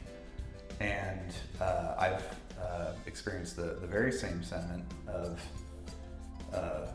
And 0.81 1.33
uh, 1.61 1.95
I've 1.99 2.25
uh, 2.61 2.93
experienced 3.07 3.57
the, 3.57 3.77
the 3.81 3.87
very 3.87 4.13
same 4.13 4.43
sentiment 4.43 4.85
of 5.07 5.41
uh, 6.53 6.87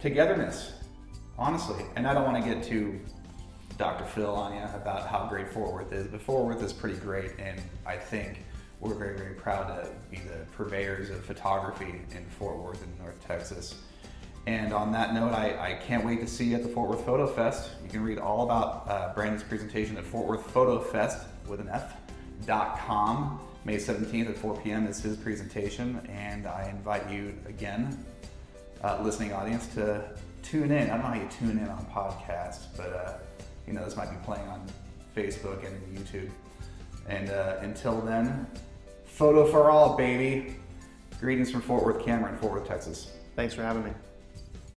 togetherness, 0.00 0.72
honestly. 1.38 1.84
And 1.96 2.06
I 2.06 2.14
don't 2.14 2.24
want 2.24 2.42
to 2.42 2.54
get 2.54 2.62
too 2.62 3.00
Dr. 3.80 4.04
Phil 4.04 4.34
on 4.34 4.52
you 4.52 4.62
about 4.74 5.06
how 5.06 5.26
great 5.26 5.48
Fort 5.48 5.72
Worth 5.72 5.90
is, 5.90 6.06
but 6.06 6.20
Fort 6.20 6.44
Worth 6.44 6.62
is 6.62 6.70
pretty 6.70 6.98
great, 6.98 7.30
and 7.38 7.58
I 7.86 7.96
think 7.96 8.44
we're 8.78 8.92
very, 8.92 9.16
very 9.16 9.32
proud 9.32 9.68
to 9.68 9.88
be 10.10 10.18
the 10.18 10.44
purveyors 10.54 11.08
of 11.08 11.24
photography 11.24 12.02
in 12.10 12.26
Fort 12.26 12.58
Worth 12.58 12.82
in 12.82 13.02
North 13.02 13.18
Texas. 13.26 13.76
And 14.46 14.74
on 14.74 14.92
that 14.92 15.14
note, 15.14 15.32
I, 15.32 15.56
I 15.58 15.72
can't 15.82 16.04
wait 16.04 16.20
to 16.20 16.26
see 16.26 16.50
you 16.50 16.56
at 16.56 16.62
the 16.62 16.68
Fort 16.68 16.90
Worth 16.90 17.06
Foto 17.06 17.34
Fest. 17.34 17.70
You 17.82 17.88
can 17.88 18.02
read 18.04 18.18
all 18.18 18.42
about 18.42 18.84
uh, 18.86 19.14
Brandon's 19.14 19.44
presentation 19.44 19.96
at 19.96 20.04
Fort 20.04 20.28
Worth 20.28 20.46
Foto 20.52 20.84
Fest 20.84 21.26
with 21.48 21.60
an 21.60 21.70
F 21.70 21.94
dot 22.44 22.78
com. 22.80 23.40
May 23.64 23.76
17th 23.76 24.28
at 24.28 24.36
4 24.36 24.60
p.m. 24.60 24.86
is 24.88 25.00
his 25.00 25.16
presentation, 25.16 26.06
and 26.10 26.46
I 26.46 26.68
invite 26.68 27.08
you 27.10 27.34
again, 27.46 28.04
uh, 28.84 29.00
listening 29.02 29.32
audience, 29.32 29.68
to 29.68 30.04
tune 30.42 30.70
in. 30.70 30.90
I 30.90 30.94
don't 30.94 30.98
know 30.98 31.08
how 31.08 31.14
you 31.14 31.28
tune 31.30 31.58
in 31.58 31.68
on 31.68 31.86
podcasts, 31.86 32.66
but 32.76 32.92
uh, 32.92 33.12
you 33.70 33.78
know 33.78 33.84
this 33.84 33.96
might 33.96 34.10
be 34.10 34.16
playing 34.24 34.46
on 34.48 34.66
Facebook 35.16 35.64
and 35.64 35.96
YouTube. 35.96 36.28
And 37.08 37.30
uh, 37.30 37.58
until 37.60 38.00
then, 38.00 38.48
photo 39.04 39.46
for 39.46 39.70
all, 39.70 39.96
baby. 39.96 40.56
Greetings 41.20 41.50
from 41.52 41.60
Fort 41.60 41.84
Worth, 41.84 42.04
Camera, 42.04 42.36
Fort 42.38 42.52
Worth, 42.52 42.66
Texas. 42.66 43.12
Thanks 43.36 43.54
for 43.54 43.62
having 43.62 43.84
me. 43.84 43.90